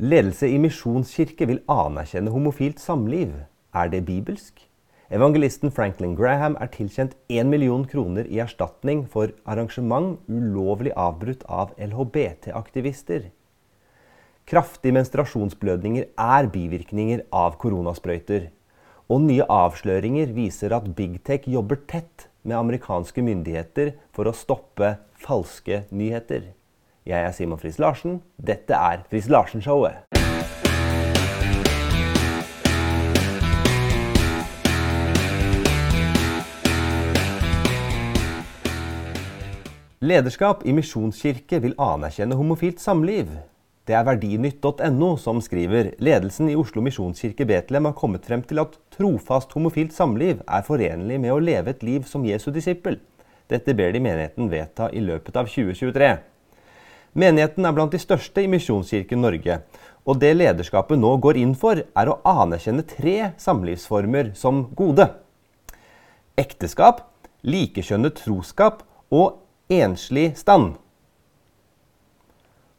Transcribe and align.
Ledelse 0.00 0.48
i 0.48 0.56
misjonskirke 0.58 1.46
vil 1.46 1.60
anerkjenne 1.70 2.32
homofilt 2.32 2.80
samliv. 2.80 3.34
Er 3.76 3.90
det 3.92 4.06
bibelsk? 4.06 4.62
Evangelisten 5.12 5.70
Franklin 5.70 6.14
Graham 6.16 6.56
er 6.60 6.70
tilkjent 6.72 7.12
1 7.28 7.50
million 7.52 7.84
kroner 7.84 8.24
i 8.24 8.40
erstatning 8.40 9.02
for 9.12 9.34
arrangement 9.44 10.16
ulovlig 10.32 10.94
avbrutt 10.96 11.44
av 11.44 11.74
LHBT-aktivister. 11.76 13.28
Kraftige 14.48 14.96
menstruasjonsblødninger 14.96 16.08
er 16.16 16.48
bivirkninger 16.48 17.26
av 17.28 17.60
koronasprøyter. 17.60 18.48
Og 19.12 19.20
nye 19.28 19.44
avsløringer 19.44 20.32
viser 20.32 20.72
at 20.72 20.88
Big 20.96 21.20
Tech 21.28 21.44
jobber 21.44 21.84
tett 21.84 22.30
med 22.42 22.56
amerikanske 22.56 23.22
myndigheter 23.22 23.92
for 24.16 24.24
å 24.24 24.34
stoppe 24.34 24.96
falske 25.20 25.84
nyheter. 25.92 26.54
Jeg 27.02 27.18
er 27.18 27.32
Simon 27.34 27.58
Friis 27.58 27.80
Larsen. 27.82 28.20
Dette 28.38 28.78
er 28.78 29.02
Friis 29.10 29.26
Larsen-showet. 29.26 30.04
Lederskap 40.02 40.62
i 40.66 40.72
misjonskirke 40.74 41.58
vil 41.62 41.74
anerkjenne 41.78 42.38
homofilt 42.38 42.80
samliv. 42.82 43.34
Det 43.86 43.98
er 43.98 44.06
verdinytt.no 44.06 45.12
som 45.18 45.42
skriver 45.42 45.92
ledelsen 45.98 46.50
i 46.50 46.58
Oslo 46.58 46.82
misjonskirke 46.86 47.46
Betlehem 47.50 47.90
har 47.90 47.98
kommet 47.98 48.26
frem 48.26 48.46
til 48.46 48.62
at 48.62 48.78
trofast 48.94 49.54
homofilt 49.58 49.94
samliv 49.94 50.42
er 50.46 50.66
forenlig 50.66 51.18
med 51.22 51.34
å 51.34 51.42
leve 51.42 51.74
et 51.74 51.82
liv 51.82 52.06
som 52.06 52.26
Jesu 52.26 52.52
disippel. 52.54 53.00
Dette 53.50 53.74
ber 53.74 53.90
de 53.90 54.02
menigheten 54.02 54.50
vedta 54.50 54.90
i 54.94 55.02
løpet 55.02 55.38
av 55.38 55.50
2023. 55.50 56.12
Menigheten 57.12 57.66
er 57.68 57.74
blant 57.76 57.92
de 57.92 58.00
største 58.00 58.40
i 58.40 58.48
Misjonskirken 58.48 59.20
Norge. 59.20 59.58
Og 60.08 60.18
det 60.18 60.32
lederskapet 60.34 60.98
nå 60.98 61.12
går 61.22 61.38
inn 61.42 61.52
for, 61.58 61.78
er 61.78 62.08
å 62.08 62.18
anerkjenne 62.26 62.84
tre 62.88 63.32
samlivsformer 63.38 64.32
som 64.38 64.64
gode. 64.74 65.10
Ekteskap, 66.40 67.04
likekjønnet 67.44 68.16
troskap 68.24 68.82
og 69.12 69.42
enslig 69.70 70.32
stand. 70.40 70.78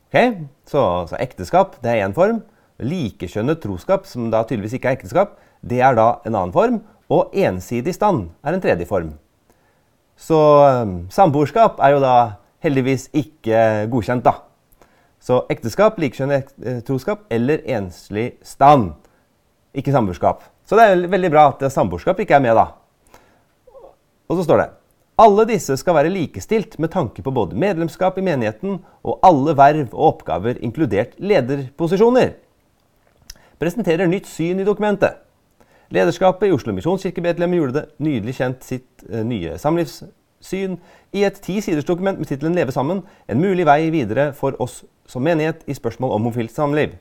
Ok, 0.09 0.17
Så, 0.65 0.81
så 1.09 1.17
ekteskap 1.21 1.77
det 1.81 1.93
er 1.93 2.07
én 2.07 2.17
form. 2.17 2.41
Likekjønnet 2.81 3.61
troskap, 3.61 4.05
som 4.09 4.31
da 4.33 4.43
tydeligvis 4.43 4.79
ikke 4.79 4.91
er 4.91 4.97
ekteskap, 4.97 5.37
det 5.61 5.79
er 5.81 5.95
da 5.97 6.19
en 6.25 6.35
annen 6.35 6.53
form. 6.53 6.81
Og 7.13 7.33
ensidig 7.37 7.93
stand 7.93 8.31
er 8.43 8.55
en 8.55 8.61
tredje 8.61 8.89
form. 8.89 9.13
Så 10.17 10.37
um, 10.37 11.03
samboerskap 11.13 11.81
er 11.81 11.95
jo 11.95 12.01
da 12.03 12.15
heldigvis 12.63 13.09
ikke 13.13 13.87
godkjent, 13.91 14.25
da. 14.25 14.37
Så 15.23 15.43
ekteskap, 15.51 15.99
likekjønnet 16.01 16.51
eh, 16.63 16.79
troskap 16.83 17.27
eller 17.31 17.63
enslig 17.77 18.33
stand. 18.43 18.91
Ikke 19.75 19.93
samboerskap. 19.93 20.43
Så 20.67 20.79
det 20.79 20.87
er 20.87 21.09
veldig 21.11 21.31
bra 21.31 21.49
at 21.51 21.63
samboerskap 21.71 22.19
ikke 22.23 22.37
er 22.37 22.43
med, 22.43 22.59
da. 22.59 22.69
Og 24.27 24.39
så 24.39 24.47
står 24.47 24.63
det 24.63 24.71
alle 25.21 25.43
disse 25.45 25.75
skal 25.77 25.93
være 25.93 26.09
likestilt 26.09 26.79
med 26.81 26.89
tanke 26.89 27.21
på 27.21 27.31
både 27.31 27.57
medlemskap 27.59 28.15
i 28.17 28.23
menigheten 28.25 28.79
og 29.05 29.19
alle 29.21 29.53
verv 29.57 29.91
og 29.91 30.07
oppgaver, 30.07 30.57
inkludert 30.65 31.13
lederposisjoner. 31.21 32.33
Presenterer 33.61 34.09
nytt 34.09 34.25
syn 34.27 34.63
i 34.63 34.65
dokumentet. 34.65 35.19
Lederskapet 35.93 36.49
i 36.49 36.55
Oslo 36.55 36.73
misjonskirke 36.73 37.21
Betlehem 37.21 37.53
gjorde 37.53 37.75
det 37.77 37.85
nydelig 38.01 38.39
kjent 38.39 38.65
sitt 38.65 39.05
uh, 39.05 39.21
nye 39.21 39.59
samlivs 39.61 39.99
syn 40.43 40.77
i 41.15 41.23
et 41.25 41.39
ti 41.41 41.59
siders 41.63 41.87
dokument 41.87 42.19
med 42.19 42.29
tittelen 42.29 42.55
'Leve 42.55 42.75
sammen 42.75 43.03
en 43.27 43.41
mulig 43.41 43.65
vei 43.65 43.89
videre 43.93 44.31
for 44.33 44.59
oss 44.61 44.83
som 45.07 45.23
menighet 45.23 45.63
i 45.67 45.73
spørsmål 45.73 46.11
om 46.11 46.23
homofilt 46.23 46.51
samliv'. 46.51 46.97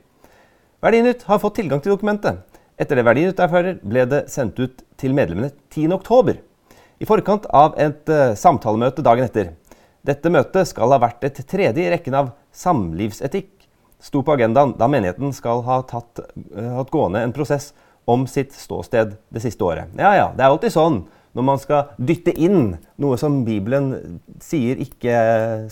Verdinytt 0.83 1.23
har 1.23 1.39
fått 1.39 1.55
tilgang 1.55 1.81
til 1.81 1.93
dokumentet. 1.93 2.41
Etter 2.79 2.97
det 2.97 3.05
Verdinytt 3.05 3.39
erfarer, 3.39 3.77
ble 3.83 4.05
det 4.09 4.25
sendt 4.33 4.59
ut 4.59 4.81
til 4.97 5.13
medlemmene 5.13 5.51
10.10. 5.71 6.39
I 6.99 7.05
forkant 7.05 7.45
av 7.53 7.77
et 7.79 8.09
uh, 8.09 8.33
samtalemøte 8.35 9.03
dagen 9.05 9.23
etter. 9.27 9.53
Dette 10.03 10.31
møtet 10.33 10.67
skal 10.67 10.91
ha 10.91 10.99
vært 10.99 11.23
et 11.23 11.39
tredje 11.47 11.79
i 11.79 11.91
rekken 11.93 12.17
av 12.17 12.33
samlivsetikk, 12.51 13.51
sto 14.03 14.19
på 14.25 14.33
agendaen 14.35 14.73
da 14.75 14.89
menigheten 14.91 15.31
skal 15.31 15.63
ha 15.63 15.79
tatt, 15.87 16.19
uh, 16.19 16.69
hatt 16.79 16.91
gående 16.91 17.23
en 17.23 17.35
prosess 17.35 17.71
om 18.05 18.25
sitt 18.27 18.51
ståsted 18.51 19.15
det 19.31 19.43
siste 19.43 19.63
året. 19.63 19.93
Ja 19.95 20.11
ja, 20.17 20.27
det 20.35 20.43
er 20.43 20.51
alltid 20.51 20.75
sånn 20.75 21.03
når 21.33 21.45
man 21.47 21.61
skal 21.61 21.93
dytte 21.97 22.33
inn 22.37 22.75
noe 23.01 23.17
som 23.17 23.39
Bibelen 23.45 24.19
sier 24.43 24.81
ikke 24.83 25.15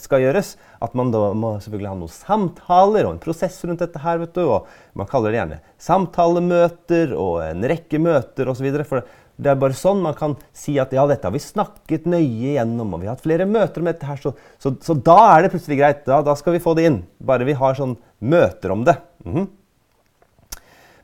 skal 0.02 0.24
gjøres, 0.24 0.56
at 0.82 0.96
man 0.98 1.14
da 1.14 1.32
må 1.38 1.54
selvfølgelig 1.62 1.92
ha 1.92 1.98
noen 2.00 2.14
samtaler 2.14 3.06
og 3.06 3.16
en 3.16 3.22
prosess 3.22 3.60
rundt 3.68 3.84
dette 3.84 4.02
her. 4.02 4.22
vet 4.24 4.34
du, 4.34 4.44
og 4.48 4.68
Man 4.98 5.08
kaller 5.08 5.32
det 5.32 5.40
gjerne 5.40 5.60
samtalemøter 5.80 7.14
og 7.16 7.44
en 7.46 7.68
rekke 7.70 8.02
møter 8.02 8.50
osv. 8.50 8.68
For 8.90 9.06
det 9.42 9.54
er 9.54 9.62
bare 9.62 9.78
sånn 9.78 10.02
man 10.04 10.18
kan 10.18 10.36
si 10.54 10.76
at 10.82 10.92
ja, 10.94 11.06
dette 11.10 11.26
har 11.28 11.34
vi 11.34 11.42
snakket 11.42 12.10
nøye 12.10 12.58
gjennom, 12.58 12.94
og 12.94 13.02
vi 13.02 13.10
har 13.10 13.16
hatt 13.16 13.26
flere 13.26 13.48
møter 13.50 13.82
om 13.82 13.90
dette 13.90 14.06
her, 14.06 14.20
så, 14.22 14.34
så, 14.62 14.76
så 14.82 14.98
da 14.98 15.18
er 15.32 15.46
det 15.46 15.54
plutselig 15.54 15.80
greit. 15.80 16.04
Da, 16.06 16.22
da, 16.26 16.36
skal 16.38 16.58
vi 16.58 16.64
få 16.64 16.76
det 16.78 16.90
inn. 16.90 17.02
Bare 17.22 17.48
vi 17.48 17.58
har 17.58 17.78
sånn 17.78 17.96
møter 18.20 18.74
om 18.74 18.86
det. 18.86 18.98
Mm 19.26 19.34
-hmm. 19.36 19.50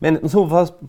Menighetens 0.04 0.36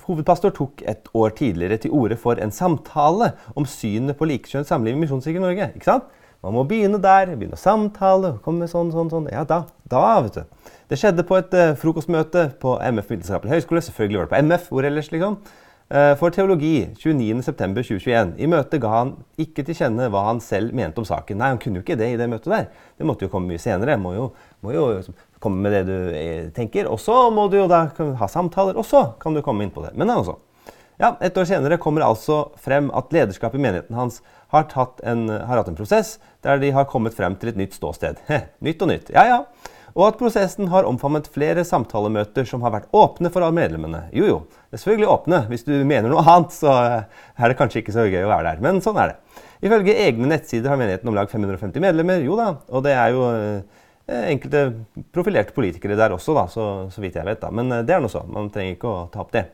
hovedpastor 0.04 0.52
tok 0.56 0.82
et 0.88 1.08
år 1.16 1.34
tidligere 1.38 1.80
til 1.82 1.94
orde 1.96 2.18
for 2.20 2.40
en 2.42 2.52
samtale 2.52 3.32
om 3.56 3.66
synet 3.68 4.18
på 4.18 4.28
likekjønnet 4.28 4.68
samliv 4.68 4.96
i 4.96 5.02
Misjonskirken 5.02 5.44
Norge. 5.46 5.70
Ikke 5.74 5.88
sant? 5.88 6.08
Man 6.44 6.54
må 6.54 6.62
begynne 6.70 7.00
der, 7.02 7.32
begynne 7.34 7.56
å 7.56 7.60
samtale. 7.60 8.36
komme 8.44 8.62
med 8.62 8.70
sånn, 8.70 8.92
sånn, 8.94 9.08
sånn. 9.10 9.26
Ja, 9.32 9.42
da, 9.48 9.64
da, 9.90 10.02
vet 10.22 10.36
du. 10.38 10.74
Det 10.88 10.98
skjedde 11.00 11.24
på 11.26 11.38
et 11.40 11.56
uh, 11.56 11.72
frokostmøte 11.78 12.44
på 12.62 12.76
MF 12.78 13.10
Vitenskapelig 13.10 13.56
høgskole. 13.56 13.82
Selvfølgelig 13.82 14.20
var 14.20 14.28
det 14.28 14.34
på 14.34 14.42
MF, 14.46 14.68
hvor 14.70 14.86
ellers, 14.86 15.10
liksom. 15.10 15.40
Uh, 15.88 16.12
for 16.20 16.28
teologi 16.28 16.90
29.9.2021. 17.00 18.34
I 18.36 18.48
møtet 18.52 18.82
ga 18.82 18.90
han 18.92 19.14
ikke 19.40 19.62
til 19.64 19.78
kjenne 19.78 20.10
hva 20.12 20.26
han 20.26 20.42
selv 20.44 20.74
mente 20.76 21.00
om 21.00 21.06
saken. 21.08 21.38
Nei, 21.40 21.48
han 21.54 21.60
kunne 21.62 21.80
jo 21.80 21.84
ikke 21.86 21.96
det 21.96 22.10
i 22.12 22.18
det 22.20 22.26
møtet 22.28 22.52
der. 22.52 22.66
Det 23.00 23.06
måtte 23.08 23.24
jo 23.24 23.32
komme 23.32 23.48
mye 23.48 23.62
senere. 23.62 23.96
Må 23.96 24.12
jo, 24.12 24.26
må 24.60 24.74
jo 24.76 24.84
komme 25.40 25.62
med 25.64 25.72
det 25.72 25.80
du 25.88 25.94
eh, 26.12 26.50
tenker. 26.52 26.90
Og 26.92 27.00
så 27.00 27.14
må 27.32 27.46
du 27.48 27.56
jo 27.62 27.70
da 27.72 27.86
ha 28.20 28.28
samtaler, 28.28 28.76
og 28.76 28.84
så 28.84 29.14
kan 29.22 29.32
du 29.32 29.40
komme 29.44 29.64
inn 29.64 29.72
på 29.72 29.86
det. 29.86 29.94
Men 29.96 30.12
altså, 30.12 30.36
ja, 30.98 31.14
Et 31.24 31.36
år 31.38 31.48
senere 31.48 31.78
kommer 31.80 32.04
altså 32.04 32.50
frem 32.60 32.90
at 32.92 33.12
lederskapet 33.14 33.56
i 33.56 33.62
menigheten 33.62 33.96
hans 33.96 34.20
har, 34.52 34.68
en, 35.06 35.28
har, 35.30 35.56
hatt 35.56 35.68
en 35.70 35.78
prosess 35.78 36.18
der 36.42 36.58
de 36.58 36.72
har 36.74 36.88
kommet 36.90 37.14
frem 37.14 37.36
til 37.38 37.52
et 37.52 37.60
nytt 37.60 37.76
ståsted. 37.78 38.20
nytt 38.66 38.82
og 38.82 38.90
nytt. 38.92 39.12
Ja, 39.14 39.24
ja. 39.24 39.40
Og 39.94 40.04
at 40.08 40.18
prosessen 40.20 40.68
har 40.72 40.88
omfavnet 40.88 41.30
flere 41.32 41.64
samtalemøter 41.66 42.46
som 42.48 42.62
har 42.66 42.74
vært 42.74 42.92
åpne 42.94 43.32
for 43.34 43.44
alle 43.44 43.56
medlemmene. 43.56 44.04
Jo, 44.16 44.28
jo, 44.28 44.38
det 44.68 44.78
er 44.78 44.84
selvfølgelig 44.84 45.10
åpne. 45.14 45.40
Hvis 45.50 45.66
du 45.66 45.74
mener 45.88 46.12
noe 46.12 46.22
annet, 46.24 46.54
så 46.54 46.76
er 46.78 47.50
det 47.50 47.58
kanskje 47.58 47.82
ikke 47.82 47.96
så 47.96 48.06
gøy 48.08 48.22
å 48.26 48.30
være 48.30 48.52
der. 48.52 48.62
Men 48.64 48.82
sånn 48.84 49.00
er 49.00 49.14
det. 49.14 49.42
Ifølge 49.64 49.96
egne 50.04 50.30
nettsider 50.30 50.70
har 50.70 50.78
menigheten 50.78 51.10
om 51.10 51.16
lag 51.18 51.30
550 51.32 51.82
medlemmer. 51.82 52.22
Jo 52.22 52.38
da, 52.38 52.52
og 52.70 52.84
det 52.86 52.94
er 52.94 53.16
jo 53.16 53.26
Eh, 54.08 54.30
enkelte 54.32 54.70
profilerte 55.12 55.52
politikere 55.52 55.96
der 55.98 56.14
også, 56.14 56.32
da, 56.32 56.46
så, 56.48 56.64
så, 56.88 57.02
vidt 57.04 57.18
jeg 57.18 57.28
vet. 57.28 57.42
da. 57.42 57.50
Men 57.52 57.72
eh, 57.72 57.84
det 57.84 57.92
er 57.92 58.00
nå 58.00 58.08
så. 58.08 58.22
Man 58.24 58.48
trenger 58.52 58.78
ikke 58.78 58.88
å 58.88 59.02
ta 59.12 59.20
opp 59.20 59.34
det. 59.36 59.44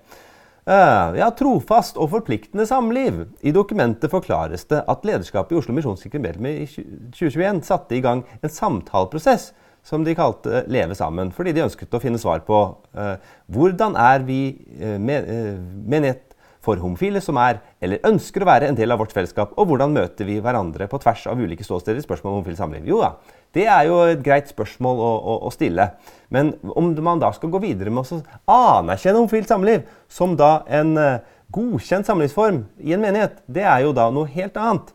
Uh, 0.65 1.13
ja, 1.19 1.27
Trofast 1.37 1.99
og 2.01 2.09
forpliktende 2.15 2.65
samliv. 2.65 3.19
I 3.45 3.53
dokumentet 3.53 4.09
forklares 4.13 4.63
det 4.71 4.79
at 4.89 5.03
lederskapet 5.05 5.53
i 5.53 5.59
Oslo 5.59 5.75
Misjonskirke 5.77 6.23
Medlem 6.23 6.47
i 6.49 6.55
2021 6.71 7.61
satte 7.67 7.99
i 7.99 8.01
gang 8.05 8.23
en 8.39 8.53
samtaleprosess 8.53 9.51
som 9.85 10.05
de 10.05 10.17
kalte 10.17 10.65
Leve 10.73 10.97
sammen, 10.97 11.33
fordi 11.35 11.53
de 11.55 11.65
ønsket 11.67 11.93
å 11.93 12.01
finne 12.03 12.21
svar 12.21 12.45
på 12.47 12.61
uh, 12.97 13.17
hvordan 13.53 13.99
er 14.01 14.25
vi 14.25 14.41
uh, 14.81 14.97
menighet 14.97 16.35
for 16.65 16.81
homofile 16.81 17.21
som 17.21 17.37
er, 17.41 17.61
eller 17.85 18.03
ønsker 18.09 18.43
å 18.43 18.49
være, 18.49 18.71
en 18.71 18.79
del 18.79 18.95
av 18.95 19.03
vårt 19.03 19.13
fellesskap, 19.15 19.53
og 19.61 19.69
hvordan 19.69 19.93
møter 19.95 20.29
vi 20.29 20.39
hverandre 20.43 20.89
på 20.89 21.01
tvers 21.03 21.27
av 21.31 21.41
ulike 21.41 21.67
ståsteder 21.67 22.01
i 22.01 22.05
spørsmål 22.05 22.33
om 22.33 22.39
homofilt 22.39 22.61
samliv? 22.61 22.87
Jo 22.89 23.03
da, 23.03 23.11
det 23.57 23.67
er 23.69 23.89
jo 23.91 24.01
et 24.09 24.23
greit 24.25 24.49
spørsmål 24.51 25.03
å, 25.05 25.11
å, 25.15 25.37
å, 25.49 25.53
stille. 25.55 25.91
Men 26.35 26.55
om 26.73 26.91
man 27.05 27.21
da 27.23 27.31
skal 27.37 27.53
gå 27.53 27.61
videre 27.63 27.93
med 27.93 28.09
å 28.09 28.21
anerkjenne 28.57 29.21
homofilt 29.21 29.53
samliv 29.53 29.85
som 30.09 30.39
da 30.41 30.55
en 30.81 30.95
uh, 30.97 31.19
godkjent 31.55 32.09
samlivsform 32.09 32.65
i 32.83 32.97
en 32.97 33.05
menighet, 33.05 33.43
det 33.45 33.67
er 33.69 33.85
jo 33.85 33.93
da 33.97 34.09
noe 34.15 34.31
helt 34.33 34.57
annet. 34.61 34.95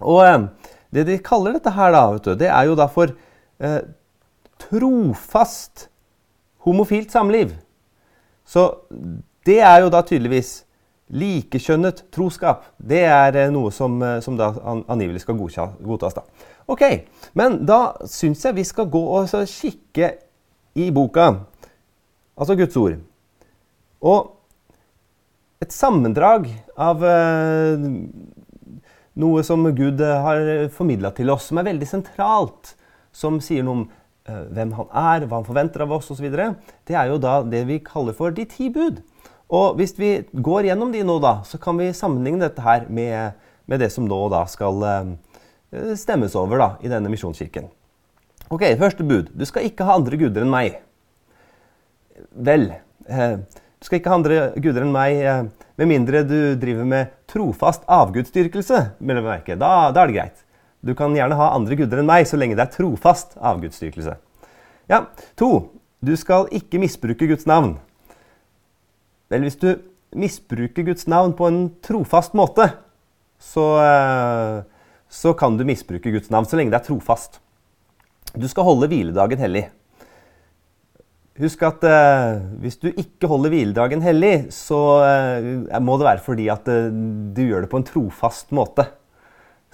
Og 0.00 0.22
uh, 0.22 0.70
det 0.94 1.08
de 1.10 1.18
kaller 1.22 1.58
dette 1.58 1.74
her, 1.74 1.92
da, 1.94 2.06
du, 2.14 2.32
det 2.38 2.50
er 2.50 2.70
jo 2.70 2.78
da 2.78 2.86
for 2.90 3.12
uh, 3.62 3.80
trofast 4.60 5.88
homofilt 6.64 7.12
samliv. 7.12 7.54
Så 8.44 8.66
det 9.46 9.60
er 9.64 9.80
jo 9.84 9.92
da 9.92 10.02
tydeligvis 10.04 10.64
likekjønnet 11.10 12.04
troskap. 12.14 12.66
Det 12.76 13.02
er 13.02 13.36
eh, 13.38 13.52
noe 13.52 13.72
som, 13.74 13.96
eh, 14.02 14.18
som 14.22 14.36
da 14.38 14.52
angivelig 14.90 15.24
skal 15.24 15.38
godtas. 15.38 16.14
da. 16.14 16.22
Ok, 16.70 16.82
Men 17.34 17.64
da 17.66 17.96
syns 18.06 18.44
jeg 18.44 18.54
vi 18.54 18.64
skal 18.64 18.86
gå 18.90 19.00
og 19.00 19.26
kikke 19.30 20.12
i 20.78 20.90
boka, 20.94 21.32
altså 22.38 22.54
Guds 22.54 22.76
ord. 22.76 23.00
Og 24.00 24.36
et 25.60 25.72
sammendrag 25.74 26.46
av 26.78 27.02
noe 29.20 29.42
som 29.44 29.66
Gud 29.76 30.00
har 30.00 30.68
formidla 30.72 31.10
til 31.12 31.30
oss, 31.34 31.50
som 31.50 31.58
er 31.58 31.68
veldig 31.68 31.88
sentralt, 31.90 32.76
som 33.12 33.40
sier 33.42 33.64
noe 33.66 33.78
om 33.78 33.84
uh, 33.86 34.44
hvem 34.54 34.74
han 34.76 34.90
er, 34.90 35.26
hva 35.26 35.40
han 35.40 35.48
forventer 35.48 35.84
av 35.84 35.94
oss 35.96 36.10
osv., 36.14 36.26
det 36.30 36.96
er 36.96 37.10
jo 37.10 37.18
da 37.22 37.40
det 37.46 37.64
vi 37.68 37.80
kaller 37.84 38.16
for 38.16 38.34
de 38.34 38.46
ti 38.48 38.70
bud. 38.72 39.02
Og 39.50 39.80
hvis 39.80 39.96
vi 39.98 40.12
går 40.30 40.68
gjennom 40.68 40.92
de 40.94 41.02
nå, 41.06 41.18
da, 41.22 41.40
så 41.46 41.58
kan 41.62 41.78
vi 41.80 41.90
sammenligne 41.96 42.44
dette 42.44 42.62
her 42.62 42.86
med, 42.88 43.38
med 43.66 43.82
det 43.82 43.90
som 43.94 44.06
nå 44.06 44.20
da 44.30 44.44
skal 44.50 44.84
uh, 44.86 45.94
stemmes 45.98 46.36
over 46.38 46.62
da, 46.62 46.70
i 46.86 46.92
denne 46.92 47.10
misjonskirken. 47.12 47.70
Ok, 48.50 48.64
Første 48.78 49.06
bud. 49.06 49.30
Du 49.34 49.46
skal 49.46 49.66
ikke 49.68 49.86
ha 49.86 49.94
andre 49.98 50.18
guder 50.18 50.42
enn 50.42 50.50
meg. 50.50 50.80
Vel, 52.34 52.66
eh, 53.06 53.36
du 53.38 53.86
skal 53.86 54.00
ikke 54.00 54.10
ha 54.10 54.16
andre 54.18 54.38
guder 54.58 54.82
enn 54.82 54.90
meg 54.90 55.20
med 55.80 55.88
mindre 55.88 56.20
du 56.26 56.56
driver 56.60 56.84
med 56.84 57.12
trofast 57.30 57.86
avgudsdyrkelse. 57.88 58.80
Da, 59.00 59.70
da 59.94 60.02
er 60.02 60.10
det 60.10 60.16
greit. 60.16 60.42
Du 60.80 60.94
kan 60.96 61.14
gjerne 61.16 61.36
ha 61.36 61.50
andre 61.54 61.76
guder 61.76 62.00
enn 62.00 62.08
meg 62.08 62.26
så 62.28 62.38
lenge 62.40 62.56
det 62.56 62.64
er 62.64 62.74
trofast 62.74 63.36
avgudsdyrkelse. 63.36 64.16
Ja, 64.90 65.04
To. 65.40 65.70
Du 66.00 66.14
skal 66.16 66.46
ikke 66.56 66.80
misbruke 66.80 67.26
Guds 67.28 67.44
navn. 67.44 67.74
Vel, 69.28 69.42
hvis 69.44 69.58
du 69.60 69.74
misbruker 70.16 70.86
Guds 70.86 71.04
navn 71.12 71.34
på 71.36 71.44
en 71.44 71.58
trofast 71.84 72.32
måte, 72.32 72.70
så, 73.36 73.66
eh, 73.84 74.62
så 75.12 75.34
kan 75.36 75.58
du 75.58 75.66
misbruke 75.68 76.10
Guds 76.10 76.32
navn 76.32 76.48
så 76.48 76.56
lenge 76.56 76.72
det 76.72 76.80
er 76.80 76.88
trofast. 76.88 77.36
Du 78.32 78.48
skal 78.48 78.64
holde 78.64 78.88
hviledagen 78.88 79.38
hellig. 79.38 79.66
Husk 81.40 81.62
at 81.64 81.84
eh, 81.88 82.40
hvis 82.60 82.80
du 82.80 82.88
ikke 82.90 83.28
holder 83.30 83.52
hviledagen 83.52 84.02
hellig, 84.04 84.50
så 84.52 84.80
eh, 85.04 85.78
må 85.80 85.96
det 86.00 86.08
være 86.08 86.24
fordi 86.24 86.48
at 86.52 86.68
eh, 86.68 86.90
du 86.90 87.44
gjør 87.44 87.64
det 87.64 87.70
på 87.72 87.80
en 87.80 87.86
trofast 87.86 88.52
måte. 88.56 88.88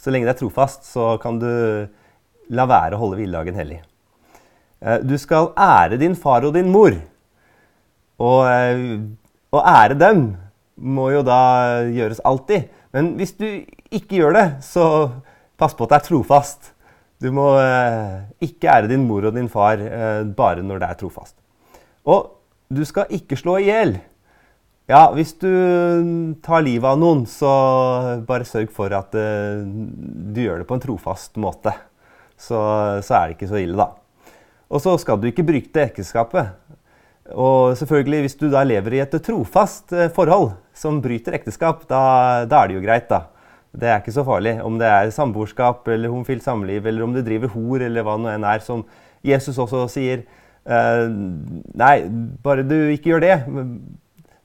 Så 0.01 0.13
lenge 0.13 0.29
det 0.29 0.37
er 0.37 0.41
trofast, 0.45 0.85
så 0.89 1.17
kan 1.23 1.39
du 1.41 1.51
la 2.55 2.67
være 2.69 2.97
å 2.97 3.01
holde 3.01 3.19
hviledagen 3.21 3.59
hellig. 3.59 3.81
Eh, 4.81 5.01
du 5.03 5.17
skal 5.19 5.53
ære 5.57 5.99
din 6.01 6.17
far 6.19 6.45
og 6.47 6.55
din 6.57 6.71
mor. 6.73 6.95
Og 8.23 8.41
eh, 8.51 8.85
å 9.53 9.63
ære 9.63 9.99
dem 9.99 10.29
må 10.77 11.11
jo 11.15 11.25
da 11.27 11.83
gjøres 11.89 12.23
alltid. 12.29 12.69
Men 12.95 13.15
hvis 13.19 13.35
du 13.39 13.47
ikke 13.91 14.21
gjør 14.21 14.37
det, 14.37 14.47
så 14.65 14.87
pass 15.57 15.77
på 15.77 15.87
at 15.87 15.95
det 15.95 16.01
er 16.01 16.09
trofast. 16.11 16.73
Du 17.23 17.31
må 17.33 17.55
eh, 17.61 18.27
ikke 18.45 18.73
ære 18.73 18.93
din 18.93 19.07
mor 19.09 19.25
og 19.27 19.37
din 19.37 19.49
far 19.53 19.81
bare 20.37 20.65
når 20.65 20.83
det 20.83 20.91
er 20.91 21.01
trofast. 21.01 21.37
Og 22.07 22.37
du 22.69 22.85
skal 22.85 23.11
ikke 23.15 23.39
slå 23.39 23.57
i 23.63 23.71
hjel. 23.71 23.97
Ja, 24.87 25.09
hvis 25.17 25.33
du 25.35 25.51
tar 26.47 26.63
livet 26.63 26.87
av 26.87 26.99
noen, 27.03 27.25
så 27.27 27.51
bare 28.27 28.47
sørg 28.47 28.71
for 28.75 28.93
at 28.95 29.17
uh, 29.19 29.65
du 29.67 30.39
gjør 30.45 30.63
det 30.63 30.67
på 30.69 30.77
en 30.77 30.83
trofast 30.85 31.35
måte. 31.43 31.73
Så, 32.39 32.55
så, 33.03 33.17
er 33.17 33.25
det 33.25 33.35
ikke 33.35 33.49
så 33.51 33.59
ille, 33.59 33.75
da. 33.75 34.37
Og 34.71 34.83
så 34.85 34.95
skal 35.03 35.19
du 35.19 35.27
ikke 35.27 35.47
bryte 35.49 35.89
ekteskapet. 35.89 36.55
Og 37.35 37.75
selvfølgelig, 37.81 38.23
hvis 38.29 38.39
du 38.39 38.47
da 38.53 38.63
lever 38.63 38.95
i 38.95 39.03
et 39.03 39.19
trofast 39.27 39.91
uh, 39.91 40.07
forhold 40.15 40.53
som 40.71 41.03
bryter 41.03 41.35
ekteskap, 41.35 41.83
da, 41.91 42.47
da, 42.47 42.63
er 42.63 42.71
det 42.71 42.79
jo 42.79 42.87
greit, 42.87 43.11
da. 43.11 43.25
Det 43.75 43.91
er 43.91 43.99
ikke 43.99 44.15
så 44.15 44.23
farlig. 44.31 44.55
Om 44.63 44.79
det 44.79 44.87
er 44.87 45.15
samboerskap 45.19 45.91
eller 45.91 46.15
homofilt 46.15 46.47
samliv, 46.47 46.87
eller 46.87 47.11
om 47.11 47.19
du 47.19 47.25
driver 47.27 47.51
hor, 47.59 47.83
eller 47.83 48.07
hva 48.07 48.21
nå 48.23 48.31
enn 48.37 48.47
er, 48.47 48.63
som 48.63 48.87
Jesus 49.27 49.59
også 49.59 49.89
sier. 49.99 50.29
Uh, 50.63 51.11
nei, 51.75 51.95
bare 52.47 52.63
du 52.63 52.79
ikke 52.95 53.17
gjør 53.17 53.27
det 53.27 53.37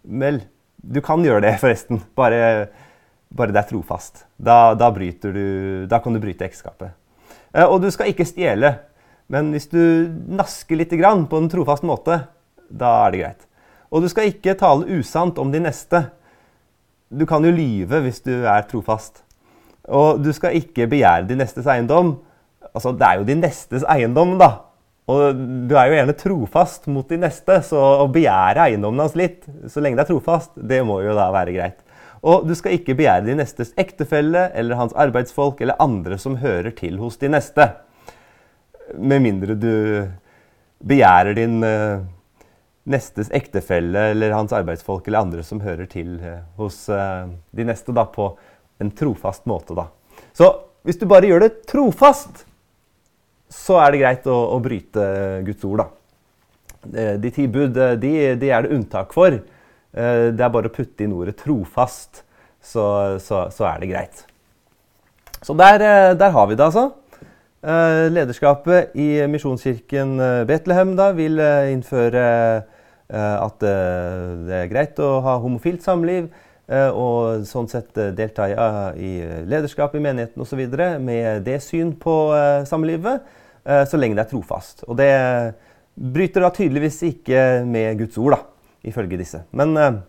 Vel, 0.02 0.42
du 0.82 1.02
kan 1.06 1.22
gjøre 1.24 1.44
det, 1.46 1.58
forresten. 1.62 2.02
Bare, 2.18 2.70
bare 3.30 3.54
det 3.54 3.62
er 3.62 3.70
trofast. 3.70 4.26
Da, 4.38 4.74
da, 4.78 4.90
du, 4.92 5.86
da 5.90 6.00
kan 6.02 6.14
du 6.14 6.22
bryte 6.24 6.48
ekteskapet. 6.48 6.96
Eh, 7.54 7.66
og 7.66 7.82
du 7.84 7.90
skal 7.94 8.12
ikke 8.12 8.28
stjele. 8.28 8.76
Men 9.32 9.54
hvis 9.54 9.70
du 9.72 9.80
nasker 10.28 10.80
litt 10.80 10.92
på 10.92 11.38
en 11.38 11.50
trofast 11.50 11.84
måte, 11.88 12.26
da 12.68 13.06
er 13.06 13.12
det 13.12 13.22
greit. 13.22 13.48
Og 13.92 14.04
du 14.04 14.10
skal 14.12 14.32
ikke 14.32 14.58
tale 14.60 14.88
usant 15.00 15.38
om 15.40 15.52
de 15.52 15.60
neste. 15.60 16.06
Du 17.12 17.26
kan 17.28 17.44
jo 17.44 17.52
lyve 17.52 18.02
hvis 18.06 18.22
du 18.24 18.44
er 18.48 18.68
trofast. 18.68 19.24
Og 19.88 20.22
du 20.24 20.32
skal 20.34 20.56
ikke 20.56 20.88
begjære 20.88 21.28
de 21.28 21.36
nestes 21.40 21.68
eiendom. 21.68 22.18
Altså, 22.74 22.94
det 22.96 23.08
er 23.08 23.20
jo 23.20 23.28
de 23.28 23.36
nestes 23.36 23.86
eiendom, 23.90 24.38
da. 24.40 24.52
Og 25.10 25.38
du 25.68 25.74
er 25.76 25.90
jo 25.90 25.96
gjerne 25.98 26.18
trofast 26.18 26.86
mot 26.92 27.08
de 27.10 27.18
neste, 27.24 27.58
så 27.66 27.80
å 28.04 28.10
begjære 28.12 28.68
eiendommen 28.68 29.02
hans 29.02 29.18
litt, 29.18 29.48
så 29.68 29.82
lenge 29.82 29.98
det 29.98 30.06
er 30.06 30.12
trofast, 30.12 30.54
det 30.56 30.82
må 30.88 31.00
jo 31.02 31.16
da 31.18 31.32
være 31.34 31.56
greit. 31.56 31.80
Og 32.22 32.46
du 32.46 32.54
skal 32.58 32.76
ikke 32.78 32.94
begjære 33.00 33.26
de 33.26 33.36
nestes 33.40 33.74
ektefelle 33.82 34.52
eller 34.58 34.78
hans 34.78 34.94
arbeidsfolk 34.94 35.64
eller 35.64 35.80
andre 35.82 36.20
som 36.22 36.38
hører 36.38 36.70
til 36.78 37.00
hos 37.02 37.18
de 37.22 37.32
neste. 37.34 37.66
Med 38.94 39.24
mindre 39.26 39.58
du 39.58 39.74
begjærer 40.86 41.34
din 41.38 41.58
uh, 41.66 42.04
nestes 42.90 43.32
ektefelle 43.34 44.12
eller 44.14 44.36
hans 44.38 44.54
arbeidsfolk 44.54 45.08
eller 45.08 45.26
andre 45.26 45.46
som 45.46 45.64
hører 45.66 45.90
til 45.90 46.20
uh, 46.22 46.44
hos 46.62 46.84
uh, 46.94 47.26
de 47.58 47.66
neste, 47.66 47.94
da, 47.98 48.06
på 48.06 48.36
en 48.82 48.94
trofast 48.98 49.50
måte, 49.50 49.78
da. 49.78 49.90
Så 50.38 50.54
hvis 50.86 51.02
du 51.02 51.08
bare 51.10 51.30
gjør 51.30 51.48
det 51.48 51.54
trofast, 51.70 52.46
så 53.52 53.82
er 53.84 53.92
det 53.92 54.02
greit 54.02 54.30
å, 54.32 54.38
å 54.56 54.60
bryte 54.64 55.08
Guds 55.48 55.66
ord, 55.68 55.84
da. 55.84 55.90
De 57.22 57.30
ti 57.30 57.46
bud 57.52 57.76
de, 57.76 58.14
de, 58.40 58.50
er 58.50 58.64
det 58.66 58.72
unntak 58.74 59.12
for. 59.14 59.36
Eh, 59.92 60.32
det 60.32 60.44
er 60.44 60.52
bare 60.54 60.72
å 60.72 60.74
putte 60.74 61.04
inn 61.04 61.16
ordet 61.16 61.36
'trofast', 61.42 62.24
så, 62.62 62.86
så, 63.20 63.48
så 63.52 63.68
er 63.68 63.82
det 63.82 63.92
greit. 63.92 64.26
Så 65.42 65.56
der, 65.58 65.82
eh, 65.82 66.14
der, 66.18 66.32
har 66.32 66.48
vi 66.48 66.56
det, 66.56 66.66
altså. 66.66 66.92
Eh, 67.62 68.08
lederskapet 68.10 68.96
i 68.98 69.28
Misjonskirken 69.30 70.16
Betlehem 70.48 70.96
da, 70.98 71.12
vil 71.14 71.38
innføre 71.42 72.24
at 73.12 73.58
det 73.60 74.56
er 74.56 74.70
greit 74.72 75.00
å 75.04 75.18
ha 75.20 75.34
homofilt 75.44 75.84
samliv. 75.84 76.30
Og 76.72 77.42
sånn 77.44 77.68
sett 77.68 77.92
delta 78.16 78.46
i 78.96 79.10
lederskap 79.52 79.98
i 79.98 80.00
menigheten 80.00 80.40
osv. 80.40 80.62
med 81.04 81.44
det 81.44 81.58
syn 81.60 81.92
på 82.00 82.16
samlivet. 82.64 83.28
Eh, 83.64 83.84
så 83.86 84.00
lenge 84.00 84.18
det 84.18 84.26
er 84.26 84.32
trofast. 84.32 84.86
Og 84.88 84.98
det 85.00 85.12
bryter 85.96 86.46
da 86.46 86.52
tydeligvis 86.56 87.02
ikke 87.12 87.42
med 87.68 88.00
Guds 88.02 88.18
ord, 88.22 88.38
da, 88.38 88.70
ifølge 88.90 89.20
disse. 89.22 89.44
Men 89.58 89.76
eh, 89.78 90.00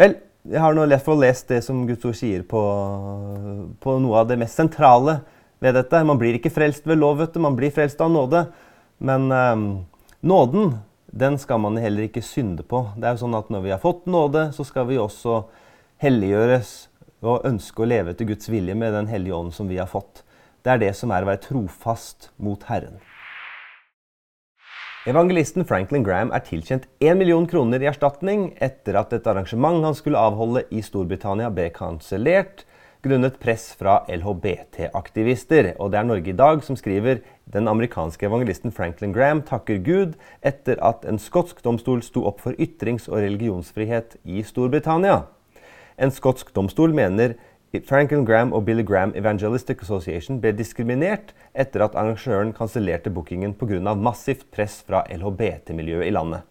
vel, 0.00 0.16
jeg 0.50 0.62
har 0.64 0.74
nå 0.74 0.86
lett 0.88 1.04
for 1.04 1.14
å 1.14 1.22
lese 1.22 1.52
det 1.52 1.60
som 1.66 1.84
Guds 1.86 2.06
ord 2.08 2.18
sier 2.18 2.42
på, 2.48 2.62
på, 3.82 3.98
noe 4.02 4.22
av 4.22 4.30
det 4.30 4.40
mest 4.40 4.58
sentrale 4.58 5.20
ved 5.62 5.76
dette. 5.78 6.02
Man 6.08 6.18
blir 6.18 6.38
ikke 6.38 6.54
frelst 6.54 6.88
ved 6.88 6.98
lov, 6.98 7.20
vet 7.22 7.36
du. 7.36 7.42
Man 7.44 7.58
blir 7.58 7.74
frelst 7.74 8.00
av 8.02 8.10
nåde. 8.10 8.48
Men 9.02 9.30
um, 9.30 9.66
nåden, 10.26 10.74
den 11.06 11.38
skal 11.38 11.62
man 11.62 11.78
heller 11.78 12.08
ikke 12.08 12.24
synde 12.26 12.66
på. 12.66 12.88
Det 12.96 13.06
er 13.06 13.14
jo 13.14 13.22
sånn 13.22 13.38
at 13.38 13.52
Når 13.54 13.62
vi 13.62 13.70
har 13.74 13.82
fått 13.82 14.08
nåde, 14.10 14.48
så 14.56 14.66
skal 14.66 14.88
vi 14.90 14.98
også 14.98 15.44
helliggjøres 16.02 16.74
og 17.22 17.46
ønske 17.46 17.84
å 17.84 17.86
leve 17.86 18.10
etter 18.10 18.26
Guds 18.26 18.50
vilje 18.50 18.74
med 18.74 18.96
Den 18.96 19.10
hellige 19.10 19.38
ånd 19.38 19.54
som 19.54 19.70
vi 19.70 19.78
har 19.78 19.90
fått. 19.90 20.24
Det 20.62 20.70
er 20.70 20.78
det 20.78 20.92
som 20.94 21.10
er 21.10 21.24
å 21.24 21.26
være 21.26 21.42
trofast 21.42 22.30
mot 22.38 22.62
Herren. 22.68 23.00
Evangelisten 25.10 25.66
Franklin 25.66 26.04
Graham 26.06 26.30
er 26.30 26.44
tilkjent 26.46 26.84
1 27.02 27.18
million 27.18 27.48
kroner 27.50 27.82
i 27.82 27.88
erstatning 27.90 28.52
etter 28.62 28.94
at 29.00 29.10
et 29.16 29.26
arrangement 29.26 29.82
han 29.82 29.96
skulle 29.98 30.20
avholde 30.22 30.62
i 30.70 30.78
Storbritannia 30.86 31.50
ble 31.50 31.66
kansellert 31.74 32.62
grunnet 33.02 33.40
press 33.42 33.72
fra 33.74 34.04
LHBT-aktivister. 34.06 35.72
Og 35.82 35.90
det 35.90 35.98
er 35.98 36.06
Norge 36.06 36.30
i 36.30 36.38
dag 36.38 36.62
som 36.62 36.78
skriver 36.78 37.24
den 37.50 37.66
amerikanske 37.66 38.28
evangelisten 38.30 38.70
Franklin 38.70 39.10
Graham 39.16 39.42
takker 39.42 39.82
Gud 39.82 40.14
etter 40.46 40.78
at 40.78 41.02
en 41.10 41.18
skotsk 41.18 41.64
domstol 41.66 42.06
sto 42.06 42.22
opp 42.30 42.38
for 42.44 42.54
ytrings- 42.54 43.10
og 43.10 43.24
religionsfrihet 43.24 44.20
i 44.22 44.46
Storbritannia. 44.46 45.24
En 45.98 46.14
skotsk 46.14 46.54
domstol 46.54 46.94
mener 46.94 47.34
Franklin 47.80 48.26
Graham 48.28 48.50
og 48.52 48.66
Billy 48.66 48.82
Graham 48.84 49.14
Evangelistic 49.16 49.80
Association 49.80 50.42
ble 50.42 50.50
diskriminert 50.52 51.30
etter 51.56 51.80
at 51.86 51.94
arrangøren 51.96 52.50
kansellerte 52.52 53.08
bookingen 53.08 53.54
pga. 53.56 53.94
massivt 53.94 54.44
press 54.52 54.82
fra 54.84 55.00
LHBT-miljøet 55.08 56.06
i 56.06 56.10
landet. 56.12 56.42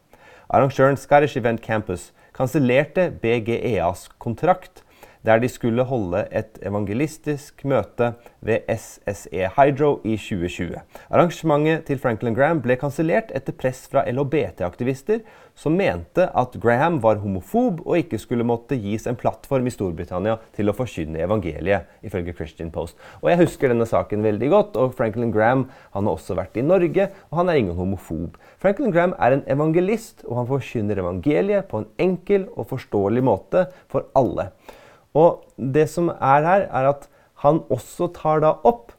Arrangøren 0.49 0.97
Scottish 0.97 1.37
Event 1.37 1.61
Campus 1.61 2.11
kansellerte 2.33 3.11
BGEAs 3.21 4.09
kontrakt 4.17 4.81
der 5.25 5.41
de 5.41 5.49
skulle 5.49 5.85
holde 5.85 6.23
et 6.31 6.57
evangelistisk 6.65 7.65
møte 7.65 8.13
ved 8.41 8.65
SSE 8.73 9.51
Hydro 9.57 9.99
i 10.03 10.17
2020. 10.17 10.81
Arrangementet 11.09 11.85
til 11.89 12.01
Franklin 12.01 12.35
Graham 12.37 12.61
ble 12.63 12.77
kansellert 12.81 13.33
etter 13.37 13.53
press 13.53 13.85
fra 13.91 14.03
LHBT-aktivister 14.09 15.21
som 15.61 15.75
mente 15.77 16.25
at 16.37 16.55
Graham 16.63 16.99
var 17.03 17.19
homofob 17.21 17.83
og 17.85 17.99
ikke 17.99 18.19
skulle 18.21 18.45
måtte 18.47 18.77
gis 18.81 19.05
en 19.09 19.19
plattform 19.19 19.67
i 19.67 19.73
Storbritannia 19.73 20.37
til 20.55 20.71
å 20.71 20.75
forkynne 20.75 21.21
evangeliet, 21.21 21.89
ifølge 22.01 22.33
Christian 22.37 22.71
Post. 22.73 22.97
Og 23.21 23.29
Jeg 23.29 23.43
husker 23.43 23.71
denne 23.71 23.85
saken 23.85 24.25
veldig 24.25 24.49
godt, 24.49 24.79
og 24.79 24.95
Franklin 24.97 25.33
Graham 25.33 25.67
han 25.93 26.07
har 26.07 26.17
også 26.17 26.37
vært 26.39 26.57
i 26.57 26.65
Norge, 26.65 27.09
og 27.29 27.41
han 27.41 27.51
er 27.51 27.61
ingen 27.61 27.77
homofob. 27.77 28.37
Franklin 28.61 28.93
Graham 28.93 29.15
er 29.19 29.37
en 29.37 29.45
evangelist, 29.47 30.25
og 30.25 30.41
han 30.41 30.49
forkynner 30.49 31.03
evangeliet 31.03 31.69
på 31.69 31.83
en 31.83 31.89
enkel 32.01 32.47
og 32.55 32.71
forståelig 32.73 33.25
måte 33.25 33.67
for 33.91 34.09
alle. 34.17 34.49
Og 35.17 35.43
det 35.57 35.87
som 35.91 36.09
er 36.13 36.47
her, 36.47 36.67
er 36.69 36.89
at 36.93 37.07
han 37.43 37.63
også 37.73 38.11
tar 38.15 38.43
da 38.43 38.53
opp 38.67 38.93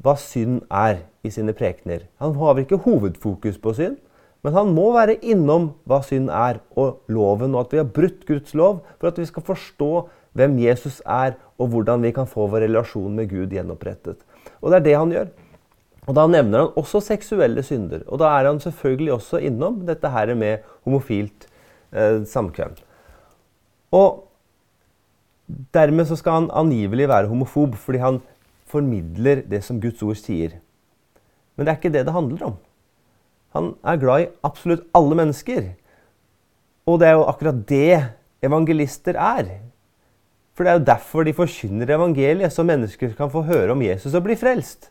hva 0.00 0.14
synd 0.20 0.62
er 0.70 1.02
i 1.26 1.32
sine 1.32 1.52
prekener. 1.56 2.06
Han 2.22 2.36
har 2.38 2.60
ikke 2.60 2.80
hovedfokus 2.84 3.58
på 3.60 3.74
synd, 3.76 3.98
men 4.44 4.56
han 4.56 4.72
må 4.72 4.86
være 4.94 5.18
innom 5.20 5.74
hva 5.88 6.00
synd 6.04 6.30
er, 6.32 6.62
og 6.78 7.02
loven, 7.12 7.54
og 7.54 7.66
at 7.66 7.74
vi 7.74 7.80
har 7.82 7.92
brutt 7.98 8.24
Guds 8.28 8.54
lov 8.56 8.80
for 8.96 9.10
at 9.10 9.20
vi 9.20 9.28
skal 9.28 9.44
forstå 9.44 9.90
hvem 10.38 10.56
Jesus 10.62 11.00
er, 11.04 11.36
og 11.60 11.72
hvordan 11.74 12.04
vi 12.06 12.14
kan 12.16 12.28
få 12.28 12.46
vår 12.48 12.64
relasjon 12.68 13.12
med 13.16 13.28
Gud 13.32 13.52
gjenopprettet. 13.52 14.22
Og 14.60 14.70
det 14.70 14.80
er 14.80 14.86
det 14.86 14.96
han 14.96 15.12
gjør. 15.12 15.30
Og 16.08 16.16
Da 16.16 16.24
nevner 16.26 16.64
han 16.64 16.78
også 16.80 17.02
seksuelle 17.04 17.62
synder. 17.62 18.00
Og 18.08 18.18
da 18.18 18.30
er 18.38 18.48
han 18.48 18.60
selvfølgelig 18.60 19.12
også 19.12 19.42
innom 19.46 19.82
dette 19.86 20.08
her 20.08 20.32
med 20.34 20.64
homofilt 20.84 21.46
eh, 21.92 22.24
samkvem. 22.26 22.72
Og 23.92 24.29
dermed 25.74 26.08
så 26.08 26.16
skal 26.18 26.32
han 26.32 26.50
angivelig 26.52 27.08
være 27.08 27.30
homofob, 27.30 27.74
fordi 27.74 27.98
han 28.02 28.20
formidler 28.70 29.42
det 29.50 29.62
som 29.66 29.80
Guds 29.82 30.02
ord 30.02 30.18
sier. 30.18 30.58
Men 31.56 31.66
det 31.66 31.72
er 31.72 31.80
ikke 31.80 31.92
det 31.92 32.06
det 32.06 32.14
handler 32.14 32.46
om. 32.52 32.58
Han 33.56 33.72
er 33.82 33.98
glad 33.98 34.22
i 34.22 34.30
absolutt 34.46 34.86
alle 34.94 35.16
mennesker. 35.18 35.72
Og 36.86 37.00
det 37.00 37.08
er 37.08 37.18
jo 37.18 37.26
akkurat 37.26 37.64
det 37.68 37.98
evangelister 38.46 39.18
er. 39.18 39.50
For 40.54 40.64
det 40.64 40.70
er 40.70 40.78
jo 40.78 40.86
derfor 40.86 41.24
de 41.24 41.34
forkynner 41.34 41.90
evangeliet, 41.94 42.52
så 42.52 42.62
mennesker 42.62 43.14
kan 43.18 43.30
få 43.30 43.42
høre 43.42 43.72
om 43.72 43.82
Jesus 43.82 44.14
og 44.14 44.22
bli 44.22 44.36
frelst. 44.36 44.90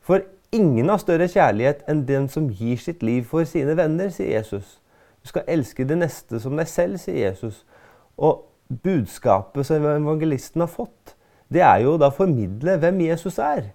For 0.00 0.24
ingen 0.52 0.88
har 0.88 1.00
større 1.02 1.28
kjærlighet 1.28 1.82
enn 1.88 2.06
den 2.08 2.28
som 2.32 2.48
gir 2.48 2.78
sitt 2.80 3.02
liv 3.04 3.26
for 3.28 3.44
sine 3.44 3.76
venner, 3.76 4.08
sier 4.10 4.38
Jesus. 4.38 4.78
Du 5.22 5.28
skal 5.28 5.44
elske 5.48 5.84
det 5.84 5.98
neste 6.00 6.40
som 6.40 6.56
deg 6.56 6.70
selv, 6.70 6.96
sier 6.98 7.28
Jesus. 7.28 7.64
Og 8.16 8.47
budskapet 8.68 9.66
som 9.66 9.84
evangelisten 9.84 10.64
har 10.64 10.70
fått, 10.70 11.14
det 11.48 11.62
er 11.64 11.82
jo 11.86 11.96
da 12.00 12.10
formidle 12.12 12.76
hvem 12.80 13.00
Jesus 13.06 13.38
er. 13.40 13.70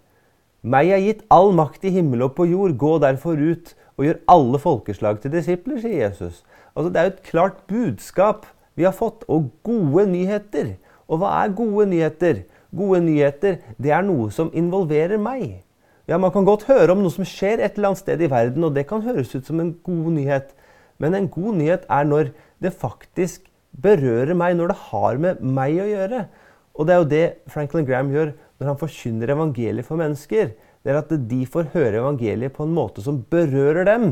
Meg 0.63 0.93
er 0.95 1.01
gitt 1.03 1.23
all 1.33 1.51
makt 1.57 1.83
i 1.83 1.91
himmel 1.91 2.23
og 2.23 2.35
på 2.37 2.45
jord. 2.47 2.77
Gå 2.79 2.95
derfor 3.03 3.35
ut 3.35 3.73
og 3.97 4.05
gjør 4.07 4.21
alle 4.31 4.59
folkeslag 4.61 5.19
til 5.21 5.33
disipler, 5.33 5.81
sier 5.81 6.05
Jesus. 6.05 6.43
Altså, 6.73 6.89
det 6.89 6.99
er 6.99 7.07
jo 7.07 7.13
et 7.13 7.25
klart 7.27 7.59
budskap 7.67 8.47
vi 8.77 8.87
har 8.87 8.95
fått, 8.95 9.25
og 9.29 9.51
gode 9.65 10.07
nyheter. 10.09 10.75
Og 11.05 11.19
hva 11.21 11.33
er 11.43 11.53
gode 11.53 11.85
nyheter? 11.91 12.45
Gode 12.73 13.03
nyheter, 13.05 13.59
det 13.77 13.91
er 13.93 14.05
noe 14.05 14.31
som 14.33 14.49
involverer 14.55 15.19
meg. 15.21 15.61
Ja, 16.09 16.17
Man 16.17 16.31
kan 16.31 16.45
godt 16.45 16.65
høre 16.67 16.91
om 16.91 17.03
noe 17.03 17.13
som 17.13 17.27
skjer 17.27 17.61
et 17.61 17.77
eller 17.77 17.91
annet 17.91 18.01
sted 18.01 18.21
i 18.21 18.31
verden, 18.31 18.63
og 18.63 18.73
det 18.75 18.87
kan 18.89 19.03
høres 19.05 19.35
ut 19.35 19.45
som 19.45 19.59
en 19.61 19.75
god 19.83 20.09
nyhet. 20.15 20.55
Men 20.97 21.15
en 21.15 21.29
god 21.29 21.59
nyhet 21.59 21.85
er 21.89 22.07
når 22.07 22.33
det 22.63 22.73
faktisk 22.73 23.45
berører 23.81 24.35
meg, 24.37 24.57
når 24.57 24.73
det 24.73 24.81
har 24.89 25.21
med 25.21 25.41
meg 25.43 25.79
å 25.81 25.89
gjøre. 25.89 26.25
Og 26.73 26.87
det 26.87 26.93
er 26.93 27.01
jo 27.01 27.09
det 27.09 27.25
Franklin 27.53 27.87
Graham 27.87 28.11
gjør 28.13 28.33
når 28.59 28.69
han 28.71 28.79
forkynner 28.81 29.33
evangeliet 29.33 29.87
for 29.87 29.99
mennesker. 29.99 30.53
Det 30.83 30.91
er 30.91 30.99
at 30.99 31.11
de 31.29 31.41
får 31.47 31.71
høre 31.73 32.01
evangeliet 32.01 32.53
på 32.55 32.65
en 32.67 32.75
måte 32.75 33.03
som 33.05 33.21
berører 33.31 33.87
dem. 33.87 34.07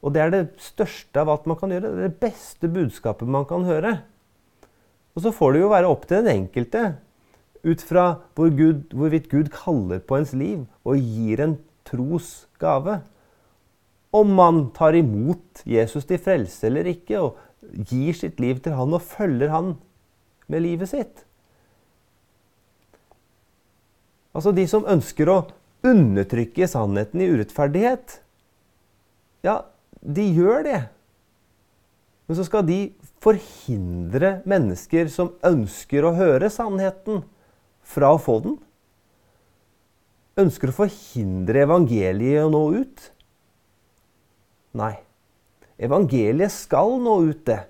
Og 0.00 0.14
det 0.14 0.22
er 0.22 0.32
det 0.32 0.44
største 0.62 1.20
av 1.20 1.30
alt 1.32 1.46
man 1.48 1.58
kan 1.60 1.72
gjøre. 1.74 1.92
Det 1.92 2.06
er 2.06 2.08
det 2.08 2.22
beste 2.22 2.70
budskapet 2.72 3.28
man 3.28 3.46
kan 3.48 3.66
høre. 3.68 3.98
Og 5.14 5.24
så 5.24 5.32
får 5.34 5.54
det 5.54 5.62
jo 5.64 5.72
være 5.72 5.90
opp 5.90 6.06
til 6.08 6.22
den 6.22 6.44
enkelte, 6.44 6.84
ut 7.60 7.82
fra 7.84 8.04
hvor 8.38 8.48
Gud, 8.56 8.94
hvorvidt 8.96 9.28
Gud 9.28 9.50
kaller 9.52 10.00
på 10.00 10.16
ens 10.16 10.32
liv 10.32 10.62
og 10.88 10.96
gir 10.96 11.42
en 11.44 11.58
tros 11.84 12.46
gave. 12.62 13.02
Om 14.16 14.32
man 14.38 14.62
tar 14.74 14.96
imot 14.96 15.60
Jesus 15.68 16.08
til 16.08 16.18
frelse 16.22 16.66
eller 16.70 16.88
ikke, 16.88 17.20
og 17.20 17.36
gir 17.60 18.16
sitt 18.16 18.40
liv 18.40 18.60
til 18.64 18.76
han 18.76 18.96
og 18.96 19.04
følger 19.04 19.52
han 19.52 19.74
med 20.50 20.64
livet 20.64 20.90
sitt. 20.90 21.24
Altså 24.36 24.52
de 24.54 24.66
som 24.70 24.86
ønsker 24.88 25.30
å 25.30 25.40
undertrykke 25.86 26.68
sannheten 26.70 27.22
i 27.22 27.28
urettferdighet. 27.32 28.20
Ja, 29.46 29.62
de 30.00 30.26
gjør 30.36 30.64
det. 30.66 30.80
Men 32.28 32.38
så 32.38 32.46
skal 32.46 32.66
de 32.68 32.78
forhindre 33.24 34.36
mennesker 34.48 35.08
som 35.10 35.32
ønsker 35.46 36.06
å 36.06 36.14
høre 36.14 36.50
sannheten, 36.52 37.24
fra 37.90 38.12
å 38.14 38.20
få 38.22 38.36
den. 38.44 38.52
Ønsker 40.38 40.70
å 40.70 40.76
forhindre 40.76 41.64
evangeliet 41.66 42.44
å 42.44 42.52
nå 42.52 42.60
ut? 42.84 43.08
Nei. 44.78 44.94
Evangeliet 45.80 46.52
skal 46.52 46.98
nå 47.00 47.16
ut, 47.30 47.44
det. 47.48 47.62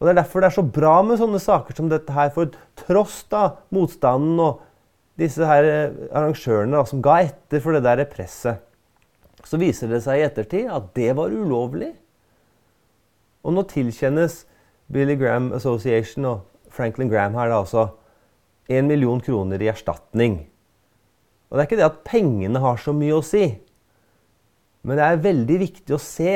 Og 0.00 0.06
Det 0.06 0.12
er 0.12 0.20
derfor 0.22 0.42
det 0.42 0.48
er 0.50 0.56
så 0.58 0.64
bra 0.66 0.94
med 1.06 1.20
sånne 1.20 1.40
saker 1.40 1.76
som 1.76 1.88
dette 1.88 2.12
her. 2.12 2.30
For 2.34 2.50
tross 2.76 3.22
da 3.32 3.44
motstanden 3.72 4.40
og 4.42 4.62
disse 5.20 5.46
her 5.46 5.64
arrangørene 6.10 6.76
da, 6.76 6.84
som 6.88 7.02
ga 7.04 7.20
etter 7.24 7.62
for 7.62 7.76
det 7.76 7.84
der 7.86 8.02
presset, 8.10 8.60
så 9.44 9.60
viser 9.60 9.92
det 9.92 10.00
seg 10.04 10.18
i 10.18 10.24
ettertid 10.26 10.70
at 10.72 10.90
det 10.96 11.12
var 11.16 11.32
ulovlig. 11.32 11.92
Og 13.44 13.54
nå 13.54 13.64
tilkjennes 13.68 14.42
Billy 14.92 15.16
Graham 15.20 15.52
Association 15.56 16.26
og 16.28 16.72
Franklin 16.72 17.12
Graham 17.12 17.36
her 17.38 17.52
da 17.52 17.60
altså 17.60 17.86
én 18.72 18.88
million 18.88 19.20
kroner 19.20 19.60
i 19.60 19.68
erstatning. 19.70 20.40
Og 21.48 21.56
det 21.56 21.62
er 21.62 21.68
ikke 21.68 21.78
det 21.78 21.86
at 21.86 22.02
pengene 22.08 22.60
har 22.64 22.80
så 22.80 22.94
mye 22.96 23.20
å 23.20 23.24
si, 23.24 23.44
men 24.84 24.98
det 24.98 25.04
er 25.06 25.24
veldig 25.24 25.58
viktig 25.60 25.94
å 25.96 26.02
se 26.02 26.32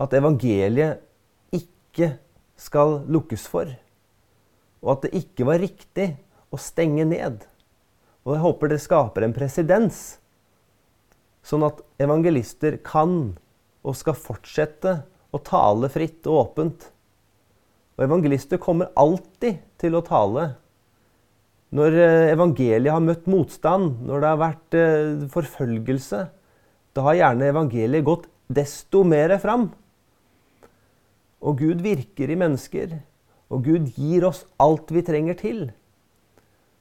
at 0.00 0.14
evangeliet 0.16 1.02
ikke 1.52 2.14
skal 2.56 3.02
lukkes 3.12 3.44
for, 3.50 3.68
og 4.82 4.96
at 4.96 5.06
det 5.06 5.24
ikke 5.24 5.46
var 5.48 5.62
riktig 5.62 6.12
å 6.52 6.60
stenge 6.60 7.04
ned. 7.08 7.44
Og 8.22 8.36
jeg 8.36 8.44
håper 8.44 8.70
det 8.72 8.82
skaper 8.82 9.26
en 9.26 9.34
presedens 9.36 10.02
Sånn 11.42 11.64
at 11.66 11.80
evangelister 12.02 12.76
kan 12.86 13.34
og 13.82 13.96
skal 13.98 14.14
fortsette 14.14 15.00
å 15.34 15.40
tale 15.42 15.90
fritt 15.90 16.26
og 16.30 16.38
åpent. 16.38 16.84
Og 17.98 18.04
evangelister 18.06 18.60
kommer 18.62 18.92
alltid 18.98 19.58
til 19.82 19.98
å 19.98 20.04
tale. 20.06 20.52
Når 21.74 21.98
eh, 21.98 22.30
evangeliet 22.34 22.94
har 22.94 23.02
møtt 23.02 23.26
motstand, 23.30 24.04
når 24.06 24.22
det 24.22 24.30
har 24.30 24.40
vært 24.42 24.78
eh, 24.78 25.26
forfølgelse, 25.32 26.22
da 26.92 27.06
har 27.08 27.18
gjerne 27.18 27.50
evangeliet 27.50 28.06
gått 28.06 28.28
desto 28.52 29.02
mer 29.08 29.34
fram. 29.42 29.70
Og 31.42 31.58
Gud 31.58 31.82
virker 31.82 32.30
i 32.30 32.38
mennesker, 32.38 32.98
og 33.50 33.64
Gud 33.66 33.90
gir 33.96 34.26
oss 34.28 34.44
alt 34.62 34.92
vi 34.94 35.02
trenger 35.04 35.34
til. 35.38 35.64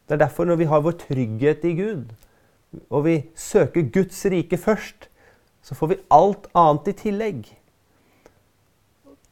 Det 0.06 0.16
er 0.16 0.26
derfor 0.26 0.46
når 0.46 0.60
vi 0.62 0.70
har 0.70 0.84
vår 0.86 1.00
trygghet 1.02 1.66
i 1.66 1.74
Gud, 1.78 2.04
og 2.90 3.06
vi 3.06 3.16
søker 3.36 3.90
Guds 3.94 4.22
rike 4.32 4.58
først, 4.58 5.10
så 5.62 5.76
får 5.78 5.92
vi 5.92 6.00
alt 6.14 6.48
annet 6.58 6.90
i 6.92 6.98
tillegg. 7.04 7.50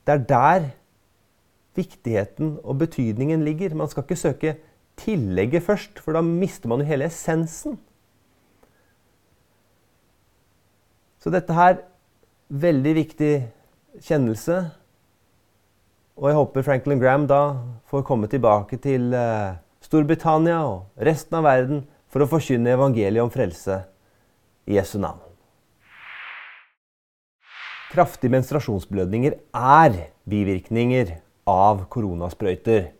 Det 0.06 0.16
er 0.16 0.26
der 0.30 0.68
viktigheten 1.78 2.58
og 2.64 2.80
betydningen 2.82 3.44
ligger. 3.46 3.76
Man 3.76 3.88
skal 3.88 4.04
ikke 4.04 4.16
søke 4.16 4.56
tillegget 4.98 5.64
først, 5.64 6.00
for 6.00 6.14
da 6.14 6.22
mister 6.22 6.70
man 6.70 6.82
jo 6.82 6.90
hele 6.90 7.06
essensen. 7.06 7.80
Så 11.20 11.30
dette 11.30 11.54
her 11.54 11.82
veldig 12.50 12.96
viktig 12.96 13.34
kjennelse. 14.02 14.62
Og 16.20 16.28
jeg 16.28 16.36
håper 16.36 16.66
Franklin 16.68 17.00
Graham 17.00 17.26
da 17.32 17.42
får 17.88 18.04
komme 18.04 18.28
tilbake 18.28 18.76
til 18.84 19.14
eh, 19.16 19.56
Storbritannia 19.80 20.58
og 20.68 21.06
resten 21.08 21.38
av 21.40 21.46
verden 21.48 21.86
for 22.12 22.26
å 22.26 22.28
forkynne 22.28 22.74
evangeliet 22.76 23.24
om 23.24 23.32
frelse 23.32 23.78
i 24.68 24.76
Jesu 24.76 24.98
navn. 25.00 25.22
Kraftige 27.94 28.36
menstruasjonsblødninger 28.36 29.38
er 29.56 29.96
bivirkninger 30.30 31.16
av 31.50 31.86
koronasprøyter. 31.90 32.92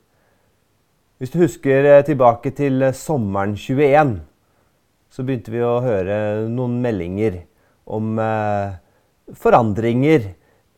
Hvis 1.20 1.36
du 1.36 1.42
husker 1.44 1.92
eh, 1.92 2.06
tilbake 2.08 2.56
til 2.56 2.88
eh, 2.88 2.96
sommeren 2.96 3.60
21, 3.60 4.16
så 5.12 5.28
begynte 5.28 5.52
vi 5.52 5.60
å 5.60 5.82
høre 5.84 6.48
noen 6.48 6.80
meldinger 6.80 7.42
om 7.90 8.14
forandringer 9.42 10.28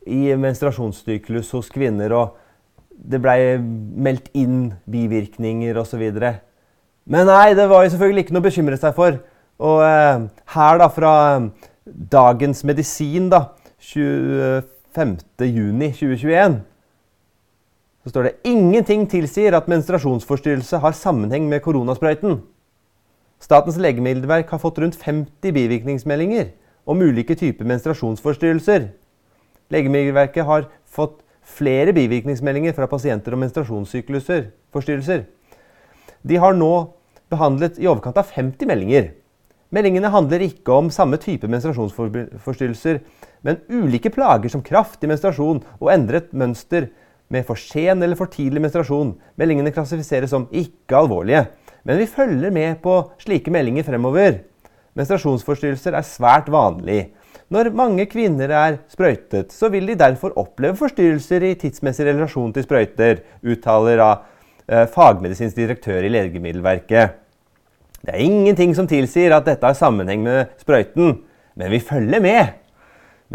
i 0.06 0.36
menstruasjonssyklus 0.38 1.50
hos 1.56 1.70
kvinner. 1.72 2.12
og 2.12 2.36
Det 2.90 3.20
blei 3.22 3.58
meldt 3.58 4.28
inn 4.34 4.72
bivirkninger 4.90 5.78
osv. 5.78 6.12
Men 7.04 7.26
nei, 7.26 7.54
det 7.58 7.68
var 7.70 7.84
jo 7.84 7.90
selvfølgelig 7.94 8.20
ikke 8.24 8.32
noe 8.36 8.44
å 8.44 8.48
bekymre 8.48 8.76
seg 8.78 8.94
for. 8.96 9.12
Og 9.62 9.82
eh, 9.86 10.18
her, 10.54 10.78
da, 10.80 10.88
fra 10.90 11.36
eh, 11.36 11.42
Dagens 11.86 12.64
Medisin, 12.66 13.30
da, 13.32 13.40
25.6.2021, 13.82 16.60
så 18.02 18.08
står 18.10 18.22
det 18.26 18.38
ingenting 18.50 19.02
tilsier 19.10 19.52
at 19.54 19.68
menstruasjonsforstyrrelse 19.70 20.76
har 20.82 20.92
sammenheng 20.98 21.44
med 21.50 21.62
koronasprøyten. 21.62 22.32
Statens 23.42 23.78
legemiddelverk 23.82 24.48
har 24.54 24.60
fått 24.62 24.78
rundt 24.82 24.96
50 24.98 25.54
bivirkningsmeldinger 25.54 26.46
om 26.86 27.02
ulike 27.02 27.34
typer 27.38 27.64
menstruasjonsforstyrrelser. 27.66 28.90
Legemiddelverket 29.72 30.44
har 30.44 30.68
fått 30.84 31.20
flere 31.42 31.94
bivirkningsmeldinger 31.96 32.74
fra 32.76 32.86
pasienter 32.86 33.34
om 33.34 33.40
menstruasjonssykluser. 33.40 35.24
de 36.22 36.36
har 36.36 36.54
nå 36.54 36.92
behandlet 37.30 37.78
i 37.78 37.88
overkant 37.88 38.16
av 38.16 38.28
50 38.28 38.66
meldinger. 38.66 39.12
Meldingene 39.72 40.10
handler 40.12 40.44
ikke 40.44 40.72
om 40.72 40.90
samme 40.92 41.16
type 41.16 41.48
menstruasjonsforstyrrelser, 41.48 43.00
men 43.40 43.60
ulike 43.72 44.10
plager 44.12 44.52
som 44.52 44.62
kraftig 44.62 45.08
menstruasjon 45.08 45.62
og 45.80 45.90
endret 45.90 46.32
mønster 46.32 46.90
med 47.32 47.46
for 47.48 47.56
sen 47.56 48.02
eller 48.04 48.18
for 48.18 48.28
tidlig 48.28 48.60
menstruasjon. 48.60 49.14
Meldingene 49.40 49.72
klassifiseres 49.72 50.30
som 50.30 50.44
ikke 50.52 50.98
alvorlige. 51.00 51.46
Men 51.88 51.98
vi 51.98 52.06
følger 52.06 52.52
med 52.52 52.82
på 52.84 52.98
slike 53.22 53.50
meldinger 53.50 53.86
fremover. 53.88 54.42
Menstruasjonsforstyrrelser 54.94 55.96
er 55.96 56.06
svært 56.06 56.52
vanlig. 56.52 57.14
Når 57.52 57.68
mange 57.76 58.06
kvinner 58.08 58.48
er 58.56 58.76
sprøytet, 58.88 59.50
så 59.52 59.68
vil 59.68 59.90
de 59.90 59.98
derfor 60.00 60.32
oppleve 60.40 60.78
forstyrrelser 60.78 61.44
i 61.44 61.56
tidsmessig 61.60 62.06
relasjon 62.06 62.52
til 62.54 62.64
sprøyter, 62.64 63.18
uttaler 63.44 64.00
av 64.00 64.22
eh, 64.64 64.86
fagmedisinsk 64.88 65.58
direktør 65.58 66.06
i 66.06 66.12
Legemiddelverket. 66.14 67.18
Det 68.00 68.14
er 68.14 68.24
ingenting 68.24 68.72
som 68.78 68.88
tilsier 68.88 69.34
at 69.36 69.44
dette 69.50 69.68
har 69.68 69.76
sammenheng 69.76 70.24
med 70.24 70.54
sprøyten, 70.62 71.18
men 71.60 71.74
vi 71.74 71.82
følger 71.84 72.24
med. 72.24 72.56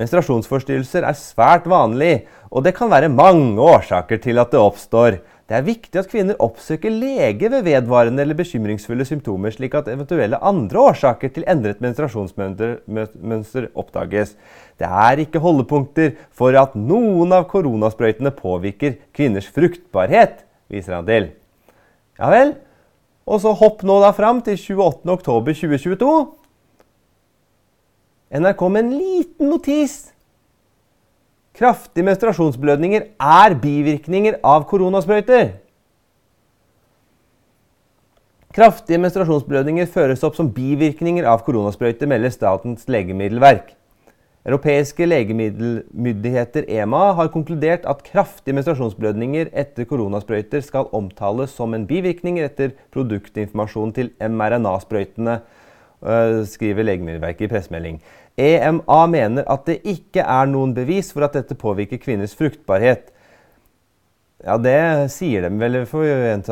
Menstruasjonsforstyrrelser 0.01 1.05
er 1.05 1.19
svært 1.19 1.69
vanlig, 1.69 2.25
og 2.49 2.65
det 2.65 2.73
kan 2.77 2.89
være 2.89 3.13
mange 3.13 3.61
årsaker 3.61 4.17
til 4.23 4.41
at 4.41 4.49
det 4.49 4.63
oppstår. 4.63 5.19
Det 5.47 5.55
er 5.55 5.63
viktig 5.63 5.95
at 5.95 6.09
kvinner 6.11 6.35
oppsøker 6.43 6.91
lege 6.91 7.47
ved 7.53 7.63
vedvarende 7.63 8.19
eller 8.19 8.35
bekymringsfulle 8.35 9.05
symptomer, 9.07 9.53
slik 9.55 9.77
at 9.79 9.87
eventuelle 9.87 10.35
andre 10.43 10.81
årsaker 10.89 11.31
til 11.31 11.45
endret 11.47 11.79
menstruasjonsmønster 11.83 13.69
oppdages. 13.71 14.33
Det 14.75 14.87
er 14.87 15.23
ikke 15.23 15.39
holdepunkter 15.39 16.17
for 16.35 16.51
at 16.59 16.75
noen 16.75 17.31
av 17.31 17.47
koronasprøytene 17.47 18.33
påvirker 18.35 18.99
kvinners 19.15 19.47
fruktbarhet, 19.47 20.43
viser 20.67 20.99
han 20.99 21.07
til. 21.07 21.29
Ja 22.19 22.33
vel. 22.33 22.57
Og 23.27 23.39
så 23.43 23.55
hopp 23.55 23.87
nå 23.87 24.01
da 24.03 24.11
fram 24.15 24.43
til 24.43 24.59
28.10.2022. 24.59 26.11
NRK 28.35 28.67
med 28.67 28.83
en 28.83 28.93
liten 28.99 29.47
notis 29.47 29.97
Kraftige 31.57 32.05
menstruasjonsblødninger 32.05 33.07
er 33.17 33.55
bivirkninger 33.61 34.37
av 34.45 34.67
koronasprøyter. 34.69 35.55
Kraftige 38.53 38.99
menstruasjonsblødninger 39.01 39.89
føres 39.89 40.21
opp 40.25 40.37
som 40.37 40.51
bivirkninger 40.53 41.25
av 41.25 41.41
koronasprøyter, 41.45 42.09
melder 42.09 42.33
Statens 42.33 42.85
legemiddelverk. 42.89 43.73
Europeiske 44.47 45.05
legemiddelmyndigheter, 45.05 46.69
EMA, 46.69 47.11
har 47.17 47.27
konkludert 47.33 47.83
at 47.89 48.05
kraftige 48.05 48.55
menstruasjonsblødninger 48.55 49.49
etter 49.51 49.89
koronasprøyter 49.89 50.61
skal 50.63 50.87
omtales 50.95 51.57
som 51.57 51.73
en 51.75 51.87
bivirkning 51.89 52.39
etter 52.39 52.71
produktinformasjon 52.95 53.91
til 53.97 54.13
mRNA-sprøytene, 54.21 55.39
øh, 56.05 56.45
skriver 56.47 56.87
Legemiddelverket 56.87 57.49
i 57.49 57.51
pressemelding. 57.51 57.99
EMA 58.37 59.03
mener 59.09 59.47
at 59.49 59.65
det 59.65 59.79
ikke 59.87 60.21
er 60.21 60.49
noen 60.49 60.75
bevis 60.77 61.09
for 61.13 61.25
at 61.25 61.33
dette 61.39 61.57
påvirker 61.57 61.97
kvinners 62.01 62.35
fruktbarhet. 62.37 63.09
Ja, 64.45 64.53
det 64.61 65.09
sier 65.09 65.47
de 65.47 65.49
vel, 65.57 65.79
får 65.89 66.03
vi, 66.05 66.49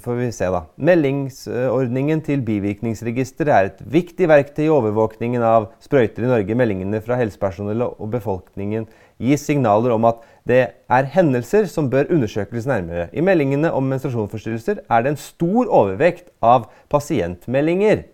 får 0.00 0.14
vi 0.16 0.30
se, 0.32 0.46
da. 0.48 0.62
Meldingsordningen 0.80 2.22
til 2.24 2.40
bivirkningsregisteret 2.46 3.52
er 3.52 3.68
et 3.68 3.82
viktig 3.92 4.30
verktøy 4.30 4.64
i 4.64 4.72
overvåkningen 4.72 5.44
av 5.44 5.68
sprøyter 5.84 6.24
i 6.24 6.30
Norge. 6.30 6.56
Meldingene 6.56 7.02
fra 7.04 7.20
helsepersonell 7.20 7.84
og 7.84 8.08
befolkningen 8.16 8.88
gir 9.20 9.36
signaler 9.40 9.92
om 9.92 10.08
at 10.08 10.24
det 10.48 10.62
er 10.88 11.12
hendelser 11.12 11.68
som 11.68 11.92
bør 11.92 12.08
undersøkes 12.16 12.64
nærmere. 12.70 13.10
I 13.12 13.20
meldingene 13.20 13.68
om 13.68 13.84
menstruasjonsforstyrrelser 13.92 14.86
er 14.88 15.04
det 15.04 15.12
en 15.12 15.20
stor 15.20 15.68
overvekt 15.68 16.32
av 16.40 16.70
pasientmeldinger. 16.88 18.06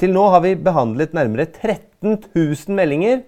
Til 0.00 0.14
nå 0.14 0.26
har 0.34 0.42
vi 0.42 0.56
behandlet 0.58 1.14
nærmere 1.14 1.46
13 1.46 2.18
000 2.34 2.74
meldinger. 2.74 3.22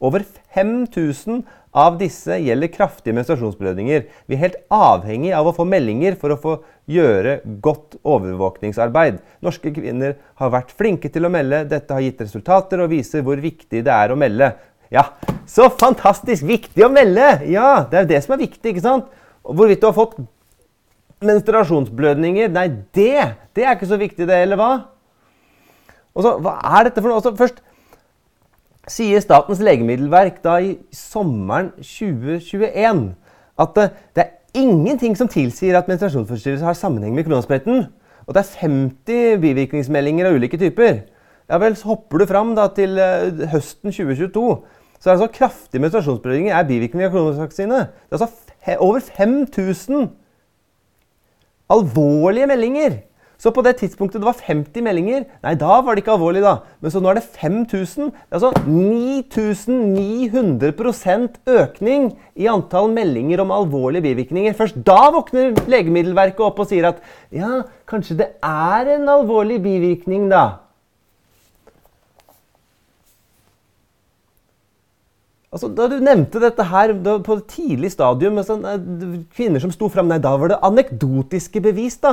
Over 0.00 0.22
5000 0.54 1.40
av 1.76 1.96
disse 2.00 2.38
gjelder 2.40 2.70
kraftige 2.72 3.16
menstruasjonsblødninger. 3.16 4.06
Vi 4.28 4.36
er 4.36 4.42
helt 4.42 4.58
avhengig 4.72 5.32
av 5.36 5.48
å 5.48 5.54
få 5.56 5.66
meldinger 5.68 6.16
for 6.20 6.32
å 6.32 6.38
få 6.40 6.54
gjøre 6.88 7.40
godt 7.64 7.98
overvåkningsarbeid. 8.06 9.18
Norske 9.44 9.72
kvinner 9.76 10.16
har 10.40 10.54
vært 10.54 10.72
flinke 10.76 11.10
til 11.12 11.28
å 11.28 11.32
melde. 11.32 11.64
Dette 11.68 11.96
har 11.96 12.04
gitt 12.04 12.22
resultater 12.24 12.80
og 12.84 12.92
viser 12.94 13.24
hvor 13.26 13.40
viktig 13.42 13.82
det 13.84 13.92
er 13.92 14.14
å 14.14 14.18
melde. 14.20 14.52
Ja, 14.92 15.08
så 15.50 15.66
fantastisk 15.74 16.46
viktig 16.46 16.84
å 16.86 16.92
melde! 16.92 17.42
Ja, 17.50 17.82
det 17.90 17.98
er 17.98 18.04
jo 18.04 18.12
det 18.14 18.20
som 18.22 18.36
er 18.36 18.44
viktig, 18.44 18.70
ikke 18.70 18.84
sant? 18.84 19.08
Hvorvidt 19.42 19.82
du 19.82 19.88
har 19.88 19.96
fått 19.96 20.16
menstruasjonsblødninger 21.26 22.50
Nei, 22.52 22.66
det, 22.94 23.32
det 23.56 23.64
er 23.64 23.74
ikke 23.74 23.88
så 23.90 23.98
viktig, 23.98 24.28
det, 24.28 24.38
eller 24.46 24.60
hva? 24.60 24.70
Og 26.16 26.24
så, 26.24 26.36
Hva 26.40 26.56
er 26.78 26.88
dette 26.88 27.02
for 27.02 27.12
noe? 27.12 27.20
Også, 27.20 27.34
først 27.36 27.60
sier 28.90 29.20
Statens 29.22 29.60
legemiddelverk 29.64 30.40
da 30.44 30.56
i 30.62 30.76
sommeren 30.94 31.72
2021 31.82 33.06
at 33.56 33.76
det, 33.76 33.86
det 34.14 34.22
er 34.22 34.60
ingenting 34.62 35.16
som 35.18 35.28
tilsier 35.32 35.76
at 35.78 35.88
menstruasjonsforstyrrelser 35.90 36.68
har 36.68 36.76
sammenheng 36.78 37.16
med 37.16 37.26
kronospretten. 37.26 37.86
Og 38.26 38.34
det 38.34 38.42
er 38.42 38.58
50 38.62 39.40
bivirkningsmeldinger 39.42 40.28
av 40.28 40.36
ulike 40.36 40.60
typer. 40.60 41.04
Ja 41.50 41.60
vel, 41.62 41.76
så 41.78 41.92
hopper 41.92 42.20
du 42.20 42.26
fram 42.28 42.54
da 42.56 42.66
til 42.74 42.98
uh, 42.98 43.46
høsten 43.52 43.94
2022. 43.94 44.44
Så 44.98 45.10
er 45.10 45.16
det 45.16 45.22
så 45.22 45.32
kraftige 45.32 45.82
menstruasjonsblødninger 45.84 46.56
er 46.56 46.68
bivirkninger 46.68 47.08
av 47.08 47.14
kronosvaksine. 47.14 47.82
Det 48.08 48.16
er 48.16 48.24
altså 48.26 48.78
over 48.82 49.00
5000 49.00 50.08
alvorlige 51.70 52.48
meldinger 52.50 53.00
så 53.36 53.52
på 53.52 53.60
det 53.64 53.76
tidspunktet 53.80 54.20
det 54.22 54.26
var 54.26 54.34
50 54.40 54.82
meldinger, 54.84 55.24
nei, 55.44 55.54
da 55.60 55.80
var 55.84 55.94
det 55.94 56.00
ikke 56.02 56.16
alvorlig, 56.16 56.42
da. 56.44 56.54
Men 56.80 56.90
så 56.92 57.00
nå 57.02 57.08
er 57.10 57.16
det 57.18 57.32
5000. 57.36 58.04
Det 58.10 58.32
er 58.32 58.36
altså 58.38 58.52
9900% 58.64 61.30
økning 61.52 62.02
i 62.32 62.48
antall 62.48 62.88
meldinger 62.96 63.38
om 63.44 63.54
alvorlige 63.54 64.06
bivirkninger. 64.08 64.52
Først 64.56 64.76
da 64.86 65.10
våkner 65.12 65.44
Legemiddelverket 65.68 66.40
opp 66.46 66.58
og 66.64 66.68
sier 66.70 66.84
at 66.88 66.96
ja, 67.34 67.52
kanskje 67.88 68.20
det 68.22 68.28
er 68.40 68.82
en 68.96 69.08
alvorlig 69.18 69.58
bivirkning, 69.64 70.22
da. 70.32 70.44
Altså, 75.52 75.68
da 75.72 75.86
du 75.88 76.00
nevnte 76.04 76.40
dette 76.42 76.64
her 76.68 76.92
på 77.24 77.36
et 77.36 77.46
tidlig 77.52 77.90
stadium, 77.94 78.42
sånn, 78.44 78.64
kvinner 79.36 79.60
som 79.62 79.72
sto 79.72 79.86
fram, 79.92 80.08
nei, 80.10 80.18
da 80.20 80.32
var 80.36 80.48
det 80.52 80.64
anekdotiske 80.68 81.60
bevis, 81.64 81.96
da. 82.02 82.12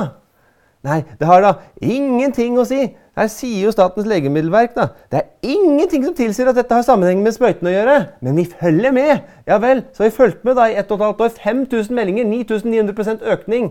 Nei, 0.84 1.00
det 1.16 1.28
har 1.28 1.40
da 1.40 1.54
ingenting 1.80 2.58
å 2.60 2.66
si. 2.68 2.82
Her 3.14 3.28
sier 3.30 3.68
jo 3.68 3.72
Statens 3.72 4.08
legemiddelverk 4.10 4.74
da. 4.76 4.88
Det 5.08 5.20
er 5.20 5.54
ingenting 5.54 6.02
som 6.04 6.16
tilsier 6.18 6.50
at 6.50 6.58
dette 6.58 6.76
har 6.76 6.84
sammenheng 6.84 7.22
med 7.24 7.32
sprøytene 7.36 7.70
å 7.70 7.74
gjøre. 7.76 7.94
Men 8.26 8.36
vi 8.36 8.44
følger 8.50 8.92
med. 8.92 9.22
Ja 9.48 9.56
vel, 9.62 9.84
så 9.94 10.02
har 10.04 10.10
vi 10.10 10.16
fulgt 10.18 10.44
med 10.44 10.58
da 10.58 10.66
i 10.68 10.76
ett 10.76 10.90
og 10.90 10.98
et 10.98 11.06
halvt 11.06 11.24
år. 11.24 11.32
5000 11.38 11.96
meldinger, 11.96 12.28
9900% 12.28 13.24
økning. 13.36 13.70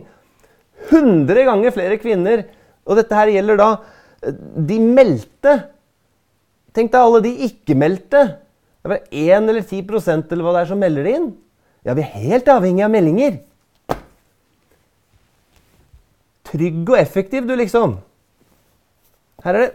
100 0.89 1.45
ganger 1.51 1.75
flere 1.75 1.99
kvinner. 2.01 2.47
Og 2.87 2.97
dette 2.97 3.19
her 3.19 3.33
gjelder 3.35 3.61
da 3.61 3.69
eh, 4.23 4.41
de 4.71 4.81
meldte. 4.81 5.57
Tenk 6.73 6.95
deg 6.95 7.03
alle 7.03 7.23
de 7.27 7.37
ikke-meldte. 7.51 8.25
Det 8.33 8.89
er 8.89 8.95
bare 8.95 9.23
1 9.37 9.53
eller 9.53 9.63
10% 9.69 10.33
eller 10.33 10.47
hva 10.47 10.55
det 10.55 10.63
er 10.63 10.71
som 10.71 10.81
melder 10.81 11.13
inn. 11.13 11.33
Ja, 11.85 11.93
vi 11.93 12.07
er 12.07 12.23
helt 12.25 12.49
avhengig 12.49 12.87
av 12.87 12.95
meldinger 12.95 13.43
trygg 16.53 16.89
og 16.93 16.99
effektiv, 16.99 17.47
du, 17.49 17.55
liksom. 17.57 17.97
Her 19.43 19.57
er 19.57 19.65
det 19.65 19.73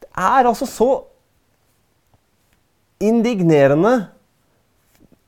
Det 0.00 0.08
er 0.16 0.48
altså 0.48 0.66
så 0.66 0.90
indignerende 3.00 4.08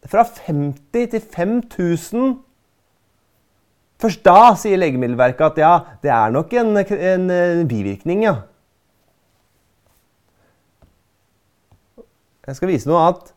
fra 0.08 0.24
50 0.46 1.10
til 1.12 1.20
5000 1.20 2.38
Først 3.98 4.22
da 4.24 4.54
sier 4.54 4.78
Legemiddelverket 4.78 5.42
at 5.44 5.58
ja, 5.58 5.72
det 6.02 6.10
er 6.14 6.30
nok 6.30 6.52
en, 6.54 6.76
en, 6.78 7.30
en 7.30 7.68
bivirkning, 7.68 8.22
ja. 8.22 8.34
Jeg 12.46 12.56
skal 12.56 12.70
vise 12.70 12.88
noe 12.88 13.00
annet 13.02 13.34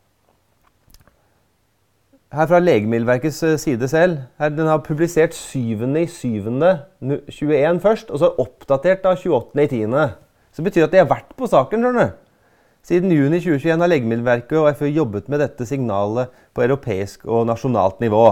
her 2.32 2.46
fra 2.48 2.60
Legemiddelverkets 2.62 3.42
eh, 3.42 3.58
side 3.60 3.88
selv. 3.88 4.18
Her, 4.40 4.48
den 4.48 4.66
har 4.66 4.78
publisert 4.84 5.34
7.7.21 5.36 7.80
først, 7.84 8.10
og 8.10 8.18
så 8.18 8.34
oppdatert 8.38 9.06
av 9.08 9.14
28.10. 9.20 10.08
Så 10.52 10.56
det 10.60 10.64
betyr 10.68 10.84
at 10.86 10.92
de 10.92 11.02
har 11.02 11.10
vært 11.10 11.32
på 11.36 11.46
saken. 11.46 11.82
skjønner 11.82 12.00
du. 12.00 12.06
Siden 12.82 13.12
juni 13.14 13.38
2021 13.38 13.78
har 13.78 13.90
Legemiddelverket 13.92 14.58
og 14.58 14.76
FØ 14.76 14.88
jobbet 14.90 15.28
med 15.30 15.38
dette 15.38 15.66
signalet 15.66 16.26
på 16.54 16.62
europeisk 16.64 17.26
og 17.30 17.46
nasjonalt 17.46 18.00
nivå. 18.02 18.26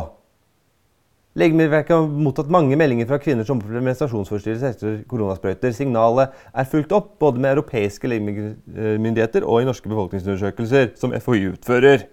Legemiddelverket 1.39 1.95
har 1.95 2.09
mottatt 2.11 2.51
mange 2.51 2.77
meldinger 2.77 3.07
fra 3.07 3.21
kvinner 3.23 3.47
som 3.47 3.61
opplever 3.61 3.85
menstruasjonsforstyrrelser 3.87 4.75
etter 4.75 4.97
koronasprøyter. 5.09 5.71
Signalet 5.77 6.35
er 6.51 6.71
fulgt 6.73 6.97
opp 6.97 7.13
både 7.23 7.39
med 7.39 7.53
europeiske 7.53 8.11
legemiddelmyndigheter 8.11 9.47
og 9.47 9.63
i 9.63 9.69
norske 9.69 9.93
befolkningsundersøkelser, 9.93 10.91
som 10.99 11.15
FHI 11.15 11.53
utfører. 11.53 12.09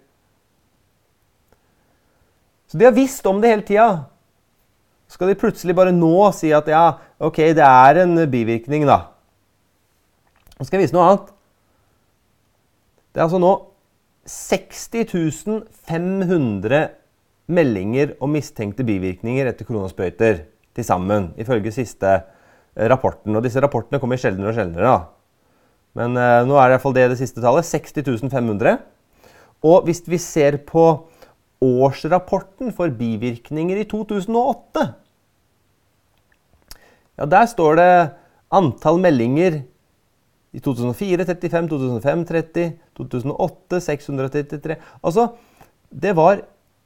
Så 2.68 2.80
de 2.80 2.88
har 2.88 2.96
visst 2.96 3.26
om 3.30 3.40
det 3.42 3.52
hele 3.52 3.66
tida. 3.68 4.06
skal 5.08 5.30
de 5.32 5.40
plutselig 5.40 5.76
bare 5.76 5.94
nå 5.96 6.32
si 6.36 6.52
at 6.52 6.68
ja, 6.68 6.98
ok, 7.20 7.38
det 7.56 7.64
er 7.64 8.02
en 8.04 8.26
bivirkning, 8.28 8.84
da. 8.88 9.08
Nå 10.58 10.66
skal 10.68 10.80
jeg 10.80 10.88
vise 10.88 10.98
noe 10.98 11.06
annet. 11.08 11.30
Det 13.14 13.22
er 13.22 13.28
altså 13.28 13.40
nå 13.40 13.54
60 14.28 15.64
500 15.88 16.90
meldinger 17.48 18.18
om 18.20 18.34
mistenkte 18.36 18.84
bivirkninger 18.84 19.48
etter 19.48 19.68
koronasprøyter 19.68 20.44
til 20.76 20.86
sammen, 20.86 21.32
ifølge 21.40 21.72
siste 21.72 22.10
eh, 22.12 22.88
rapporten. 22.92 23.36
Og 23.36 23.46
disse 23.46 23.64
rapportene 23.64 24.02
kommer 24.04 24.20
sjeldnere 24.20 24.52
og 24.52 24.60
sjeldnere. 24.60 24.92
da. 24.92 25.54
Men 25.98 26.20
eh, 26.20 26.44
nå 26.50 26.58
er 26.60 26.68
det 26.68 26.74
i 26.74 26.76
hvert 26.76 26.84
fall 26.84 26.98
det 26.98 27.08
det 27.14 27.20
siste 27.22 27.42
tallet. 27.42 27.66
60 27.66 28.28
500. 28.28 28.82
Og 29.66 29.88
hvis 29.88 30.04
vi 30.06 30.20
ser 30.22 30.60
på 30.68 31.08
årsrapporten 31.64 32.74
for 32.76 32.94
bivirkninger 32.94 33.80
i 33.82 33.88
2008 33.90 34.86
Ja, 37.18 37.26
der 37.26 37.48
står 37.50 37.80
det 37.80 37.92
antall 38.54 39.00
meldinger 39.02 39.64
i 40.54 40.62
2004 40.62 41.26
35, 41.26 41.70
2005 41.72 42.26
30, 42.30 42.68
2008 43.00 43.82
633 43.82 44.78
Altså, 45.02 45.28
det 45.90 46.14
var 46.16 46.44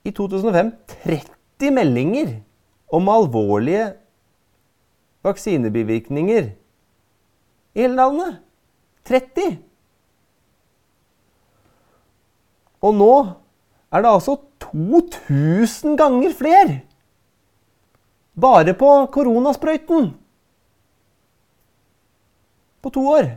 i 0.08 0.12
2005 0.12 0.72
30 1.04 1.74
meldinger 1.76 2.40
om 2.92 3.10
alvorlige 3.12 3.92
vaksinebivirkninger 5.24 6.50
i 7.76 7.84
hele 7.84 7.96
landet. 7.96 8.40
30! 9.08 9.60
Og 12.82 12.96
nå 12.98 13.14
er 13.92 14.04
det 14.04 14.12
altså 14.12 14.38
2000 14.72 15.98
ganger 16.00 16.34
flere! 16.38 16.82
Bare 18.42 18.74
på 18.74 18.90
koronasprøyten. 19.12 20.14
På 22.82 22.90
to 22.90 23.04
år. 23.12 23.28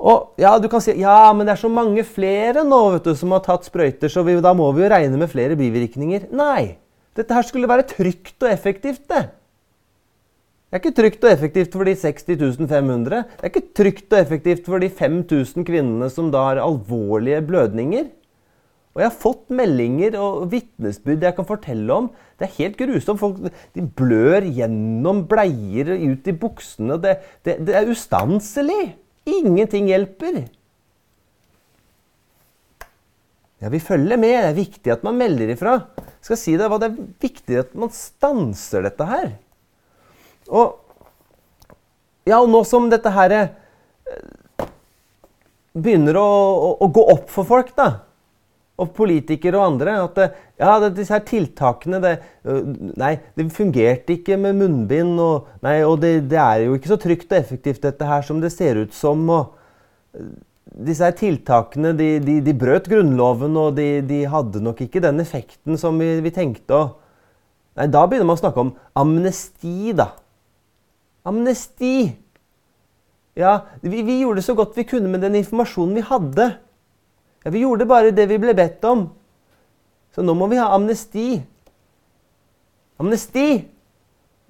Og 0.00 0.36
ja, 0.40 0.54
du 0.60 0.68
kan 0.72 0.80
si 0.84 0.94
ja, 1.00 1.32
men 1.36 1.48
det 1.48 1.54
er 1.54 1.60
så 1.60 1.68
mange 1.72 2.04
flere 2.08 2.62
nå 2.64 2.78
vet 2.94 3.08
du, 3.08 3.12
som 3.16 3.32
har 3.36 3.42
tatt 3.44 3.66
sprøyter, 3.68 4.12
så 4.12 4.24
vi, 4.24 4.38
da 4.40 4.54
må 4.56 4.70
vi 4.76 4.84
jo 4.84 4.92
regne 4.92 5.20
med 5.20 5.32
flere 5.32 5.58
bivirkninger. 5.60 6.30
Nei. 6.36 6.76
Dette 7.16 7.36
her 7.36 7.44
skulle 7.44 7.68
være 7.68 7.88
trygt 7.90 8.38
og 8.44 8.52
effektivt, 8.52 9.02
det. 9.10 9.26
Det 10.70 10.78
er 10.78 10.84
ikke 10.84 10.98
trygt 11.00 11.24
og 11.26 11.32
effektivt 11.32 11.72
for 11.74 11.88
de 11.88 11.96
60 11.98 12.60
500. 12.70 13.24
Det 13.26 13.42
er 13.42 13.50
ikke 13.50 13.74
trygt 13.74 14.12
og 14.14 14.20
effektivt 14.20 14.68
for 14.70 14.78
de 14.78 14.86
5000 14.86 15.66
kvinnene 15.66 16.06
som 16.14 16.28
da 16.30 16.44
har 16.46 16.60
alvorlige 16.62 17.40
blødninger. 17.42 18.04
Og 18.94 19.02
jeg 19.02 19.06
har 19.08 19.18
fått 19.22 19.50
meldinger 19.54 20.14
og 20.18 20.46
vitnesbyrd 20.50 21.26
jeg 21.26 21.34
kan 21.34 21.46
fortelle 21.46 21.94
om. 21.94 22.06
Det 22.38 22.46
er 22.46 22.56
helt 22.60 22.78
grusomt. 22.78 23.18
Folk 23.18 23.42
de 23.74 23.82
blør 23.82 24.46
gjennom 24.46 25.24
bleier 25.30 25.90
og 25.96 26.06
ut 26.14 26.30
i 26.30 26.36
buksene. 26.38 26.98
Det, 27.02 27.18
det, 27.46 27.58
det 27.66 27.76
er 27.78 27.90
ustanselig. 27.90 28.94
Ingenting 29.26 29.90
hjelper. 29.90 30.40
Ja, 33.58 33.74
Vi 33.74 33.82
følger 33.82 34.22
med. 34.22 34.38
Det 34.38 34.48
er 34.54 34.58
viktig 34.62 34.94
at 34.94 35.02
man 35.06 35.18
melder 35.18 35.50
ifra. 35.50 35.80
Jeg 35.98 36.30
skal 36.30 36.42
si 36.46 36.54
deg 36.54 36.70
hva, 36.70 36.78
Det 36.78 36.90
er 36.90 37.14
viktig 37.26 37.62
at 37.66 37.78
man 37.78 37.90
stanser 37.94 38.86
dette 38.86 39.06
her. 39.06 39.32
Og, 40.50 40.76
ja, 42.28 42.40
og 42.40 42.50
nå 42.50 42.62
som 42.68 42.90
dette 42.90 43.12
her 43.14 43.34
eh, 43.36 43.50
begynner 45.72 46.18
å, 46.18 46.28
å, 46.28 46.70
å, 46.84 46.88
gå 46.90 47.04
opp 47.14 47.30
for 47.32 47.48
folk, 47.48 47.72
da, 47.78 47.90
og 48.80 48.92
politikere 48.96 49.58
og 49.60 49.74
andre, 49.74 49.96
at 50.06 50.20
ja, 50.60 50.74
det, 50.82 50.94
disse 50.96 51.14
her 51.14 51.24
tiltakene 51.28 52.00
det, 52.02 52.14
Nei, 53.00 53.14
det 53.36 53.50
fungerte 53.54 54.16
ikke 54.16 54.38
med 54.40 54.58
munnbind, 54.60 55.18
og, 55.20 55.50
nei, 55.64 55.80
og 55.86 55.98
det, 56.02 56.14
det, 56.30 56.38
er 56.40 56.66
jo 56.66 56.76
ikke 56.78 56.94
så 56.94 57.00
trygt 57.00 57.32
og 57.32 57.40
effektivt, 57.40 57.82
dette 57.84 58.08
her, 58.08 58.24
som 58.26 58.40
det 58.42 58.52
ser 58.54 58.80
ut 58.80 58.96
som. 58.96 59.26
og 59.28 60.16
øh, 60.18 60.30
disse 60.70 61.04
her 61.04 61.14
tiltakene 61.18 61.90
de, 61.98 62.08
de, 62.22 62.38
de 62.44 62.54
brøt 62.56 62.88
Grunnloven, 62.88 63.56
og 63.58 63.76
de, 63.76 64.00
de, 64.06 64.22
hadde 64.30 64.62
nok 64.64 64.80
ikke 64.84 65.02
den 65.02 65.20
effekten 65.22 65.78
som 65.80 65.98
vi, 66.00 66.12
vi 66.24 66.32
tenkte. 66.34 66.78
Og, 66.78 66.96
nei, 67.76 67.88
da 67.90 68.06
begynner 68.06 68.28
man 68.28 68.38
å 68.38 68.42
snakke 68.42 68.64
om 68.64 68.74
amnesti, 69.02 69.92
da. 69.98 70.12
Amnesti! 71.24 72.16
Ja, 73.38 73.66
vi, 73.80 74.02
vi 74.02 74.20
gjorde 74.20 74.42
så 74.42 74.54
godt 74.58 74.76
vi 74.76 74.84
kunne 74.88 75.08
med 75.08 75.22
den 75.24 75.38
informasjonen 75.38 75.94
vi 75.96 76.04
hadde. 76.04 76.46
Ja, 77.44 77.50
Vi 77.50 77.62
gjorde 77.64 77.86
bare 77.88 78.12
det 78.12 78.26
vi 78.28 78.38
ble 78.40 78.54
bedt 78.56 78.84
om. 78.84 79.08
Så 80.14 80.24
nå 80.26 80.34
må 80.34 80.48
vi 80.50 80.58
ha 80.58 80.70
amnesti. 80.74 81.40
Amnesti! 83.00 83.64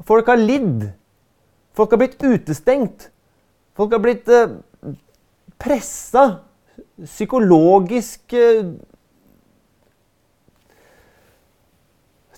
Folk 0.07 0.31
har 0.33 0.41
lidd. 0.41 0.89
Folk 1.77 1.93
har 1.93 2.01
blitt 2.01 2.23
utestengt. 2.23 3.11
Folk 3.77 3.93
har 3.93 4.03
blitt 4.03 4.29
eh, 4.29 4.57
pressa. 5.61 6.25
Psykologisk 7.05 8.33
eh, 8.37 8.73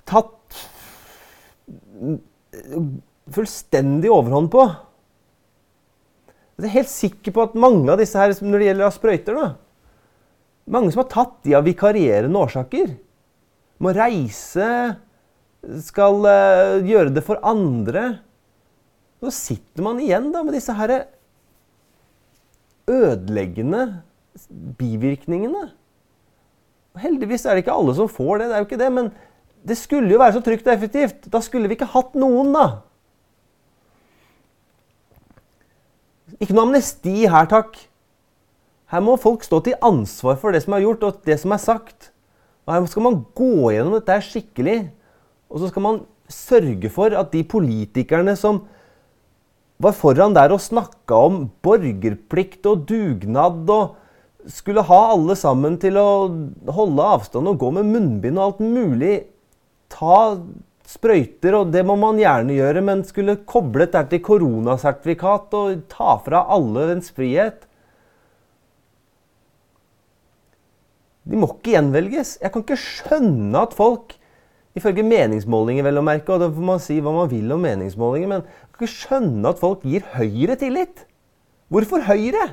Tatt 0.03 0.59
fullstendig 3.31 4.11
overhånd 4.11 4.51
på. 4.53 4.65
Jeg 6.59 6.69
er 6.69 6.77
helt 6.77 6.93
sikker 6.93 7.35
på 7.35 7.45
at 7.47 7.57
mange 7.59 7.91
av 7.91 8.01
disse 8.01 8.19
her, 8.19 8.35
når 8.43 8.61
det 8.61 8.69
gjelder 8.69 8.95
sprøyter, 8.95 9.39
da, 9.39 9.47
mange 10.73 10.93
som 10.93 11.03
har 11.03 11.11
tatt 11.11 11.39
de 11.47 11.57
av 11.59 11.65
vikarierende 11.67 12.39
årsaker. 12.39 12.93
Må 13.83 13.95
reise, 13.97 14.69
skal 15.83 16.23
uh, 16.27 16.79
gjøre 16.87 17.15
det 17.15 17.25
for 17.27 17.43
andre. 17.47 18.21
Så 19.23 19.33
sitter 19.35 19.87
man 19.87 20.01
igjen 20.03 20.31
da 20.35 20.43
med 20.47 20.55
disse 20.55 20.75
her 20.75 20.95
ødeleggende 22.91 23.83
bivirkningene. 24.79 25.69
Heldigvis 27.03 27.47
er 27.47 27.57
det 27.57 27.65
ikke 27.65 27.75
alle 27.75 27.95
som 27.97 28.11
får 28.11 28.43
det, 28.43 28.49
det 28.49 28.57
er 28.57 28.63
jo 28.63 28.69
ikke 28.69 28.81
det, 28.81 28.91
men 28.93 29.13
det 29.63 29.79
skulle 29.79 30.11
jo 30.13 30.21
være 30.21 30.37
så 30.37 30.43
trygt 30.45 30.67
og 30.67 30.75
effektivt. 30.75 31.29
Da 31.31 31.41
skulle 31.45 31.71
vi 31.71 31.79
ikke 31.79 31.91
hatt 31.95 32.17
noen, 32.19 32.51
da. 32.55 32.67
Ikke 36.43 36.57
noe 36.57 36.67
amnesti 36.67 37.29
her, 37.31 37.47
takk. 37.47 37.77
Her 38.91 39.03
må 39.05 39.15
folk 39.21 39.45
stå 39.47 39.63
til 39.65 39.79
ansvar 39.85 40.41
for 40.41 40.53
det 40.53 40.65
som 40.65 40.75
er 40.75 40.83
gjort, 40.85 41.05
og 41.07 41.23
det 41.29 41.39
som 41.41 41.55
er 41.55 41.63
sagt. 41.63 42.11
Og 42.67 42.75
Her 42.75 42.89
skal 42.91 43.07
man 43.07 43.21
gå 43.39 43.71
gjennom 43.73 43.95
dette 43.95 44.19
skikkelig. 44.27 44.79
Og 45.53 45.63
så 45.63 45.71
skal 45.71 45.87
man 45.87 46.03
sørge 46.33 46.91
for 46.91 47.15
at 47.15 47.31
de 47.33 47.45
politikerne 47.47 48.35
som 48.39 48.65
var 49.83 49.95
foran 49.97 50.35
der 50.35 50.55
og 50.55 50.63
snakka 50.63 51.19
om 51.29 51.39
borgerplikt 51.65 52.67
og 52.71 52.85
dugnad 52.89 53.71
og 53.71 53.97
skulle 54.51 54.83
ha 54.87 55.01
alle 55.15 55.37
sammen 55.39 55.79
til 55.83 55.99
å 55.99 56.09
holde 56.75 57.09
avstand 57.15 57.51
og 57.51 57.61
gå 57.63 57.71
med 57.79 57.91
munnbind 57.91 58.39
og 58.39 58.45
alt 58.45 58.63
mulig, 58.63 59.15
ta 59.93 60.39
sprøyter, 60.93 61.57
og 61.59 61.73
det 61.75 61.83
må 61.89 61.97
man 61.99 62.21
gjerne 62.21 62.57
gjøre, 62.57 62.85
men 62.85 63.05
skulle 63.09 63.41
koblet 63.49 63.95
der 63.95 64.09
til 64.11 64.23
koronasertifikat 64.25 65.55
og 65.59 65.85
ta 65.93 66.17
fra 66.25 66.47
alle 66.53 66.89
dens 66.95 67.13
frihet 67.15 67.69
De 71.23 71.39
må 71.39 71.47
ikke 71.53 71.77
gjenvelges. 71.77 72.33
Jeg 72.43 72.51
kan 72.51 72.65
ikke 72.65 72.81
skjønne 72.83 73.61
at 73.63 73.77
folk 73.79 74.17
Ifølge 74.73 75.05
meningsmålinger, 75.05 75.85
vel 75.85 76.01
å 76.01 76.05
merke, 76.05 76.33
og 76.33 76.41
da 76.41 76.49
får 76.49 76.65
man 76.65 76.79
si 76.81 76.95
hva 77.05 77.13
man 77.13 77.29
vil 77.29 77.51
om 77.53 77.61
meningsmålinger, 77.61 78.29
men 78.31 78.45
jeg 78.47 78.71
kan 78.71 78.79
ikke 78.79 78.95
skjønne 78.95 79.51
at 79.51 79.59
folk 79.61 79.83
gir 79.85 80.07
Høyre 80.15 80.57
tillit. 80.61 81.03
Hvorfor 81.73 82.05
Høyre? 82.07 82.47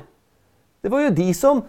Det 0.84 0.92
var 0.92 1.06
jo 1.06 1.14
de 1.16 1.28
som 1.36 1.62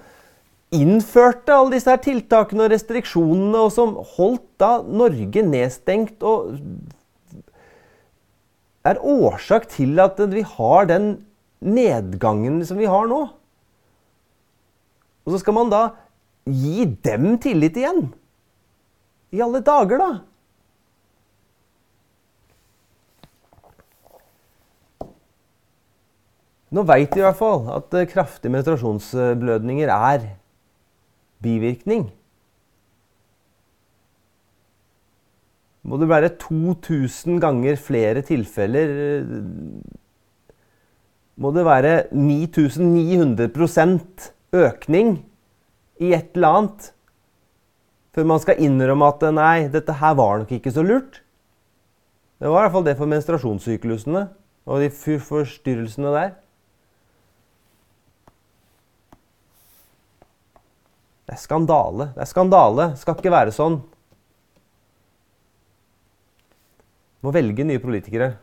innførte 0.71 1.53
alle 1.53 1.75
disse 1.75 1.91
her 1.91 1.99
tiltakene 2.01 2.65
og 2.65 2.71
restriksjonene, 2.73 3.59
og 3.59 3.73
som 3.75 3.97
holdt 4.15 4.47
da 4.61 4.77
Norge 4.87 5.43
nedstengt 5.43 6.23
og 6.23 6.55
er 8.87 9.01
årsak 9.03 9.67
til 9.69 9.99
at 10.01 10.17
vi 10.31 10.45
har 10.55 10.87
den 10.89 11.11
nedgangen 11.61 12.63
som 12.65 12.79
vi 12.81 12.89
har 12.89 13.05
nå. 13.09 13.21
Og 15.21 15.35
så 15.35 15.43
skal 15.43 15.57
man 15.59 15.69
da 15.69 15.83
gi 16.49 16.87
dem 17.05 17.35
tillit 17.41 17.77
igjen? 17.77 18.07
I 19.31 19.43
alle 19.45 19.61
dager, 19.63 20.01
da? 20.01 20.11
Nå 26.71 26.83
veit 26.87 27.11
vi 27.11 27.19
i 27.19 27.25
hvert 27.25 27.35
fall 27.35 27.65
at 27.75 27.93
eh, 27.99 28.07
kraftige 28.07 28.53
menstruasjonsblødninger 28.53 29.91
er 29.91 30.29
bivirkning. 31.43 32.07
Må 35.81 35.97
det 35.97 36.05
være 36.11 36.29
2000 36.37 37.39
ganger 37.41 37.75
flere 37.81 38.21
tilfeller 38.21 38.91
eh, 39.01 39.25
Må 41.41 41.49
det 41.55 41.63
være 41.65 42.03
9900% 42.13 44.29
økning 44.53 45.25
i 45.97 46.13
et 46.13 46.37
eller 46.37 46.47
annet 46.59 46.93
Før 48.13 48.23
man 48.29 48.37
skal 48.43 48.61
innrømme 48.61 49.09
at 49.09 49.25
nei, 49.33 49.65
dette 49.73 49.93
her 49.97 50.13
var 50.19 50.37
nok 50.41 50.51
ikke 50.51 50.71
så 50.75 50.83
lurt. 50.83 51.23
Det 52.41 52.49
var 52.49 52.57
i 52.57 52.61
hvert 52.65 52.73
fall 52.73 52.85
det 52.85 52.97
for 52.99 53.07
menstruasjonssyklusene 53.07 54.23
og 54.67 54.81
de 54.83 54.89
forstyrrelsene 54.91 56.09
der. 56.13 56.29
Det 61.31 61.37
er 61.37 61.45
skandale. 61.45 62.09
Det 62.11 62.25
er 62.25 62.27
skandale. 62.27 62.85
Det 62.91 62.99
skal 62.99 63.15
ikke 63.15 63.31
være 63.31 63.51
sånn. 63.55 63.77
Må 67.23 67.31
velge 67.31 67.63
nye 67.63 67.79
politikere. 67.79 68.33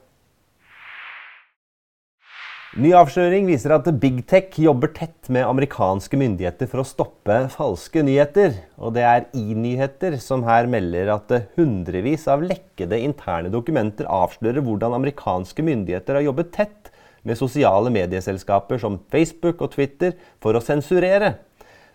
Ny 2.81 2.95
avsløring 2.97 3.45
viser 3.49 3.75
at 3.77 3.91
Big 4.01 4.23
Tech 4.31 4.57
jobber 4.57 4.89
tett 4.97 5.29
med 5.35 5.45
amerikanske 5.45 6.17
myndigheter 6.17 6.71
for 6.71 6.81
å 6.81 6.87
stoppe 6.89 7.37
falske 7.53 8.01
nyheter. 8.07 8.57
Og 8.81 8.95
det 8.97 9.05
er 9.05 9.27
i-nyheter 9.37 10.17
som 10.25 10.47
her 10.49 10.71
melder 10.73 11.11
at 11.13 11.35
hundrevis 11.59 12.25
av 12.33 12.47
lekkede 12.47 13.03
interne 13.05 13.53
dokumenter 13.53 14.09
avslører 14.09 14.65
hvordan 14.65 14.97
amerikanske 14.97 15.67
myndigheter 15.69 16.17
har 16.17 16.25
jobbet 16.31 16.55
tett 16.57 16.89
med 17.29 17.37
sosiale 17.37 17.93
medieselskaper 17.93 18.81
som 18.81 18.97
Facebook 19.13 19.61
og 19.61 19.75
Twitter 19.77 20.17
for 20.41 20.57
å 20.57 20.65
sensurere. 20.65 21.35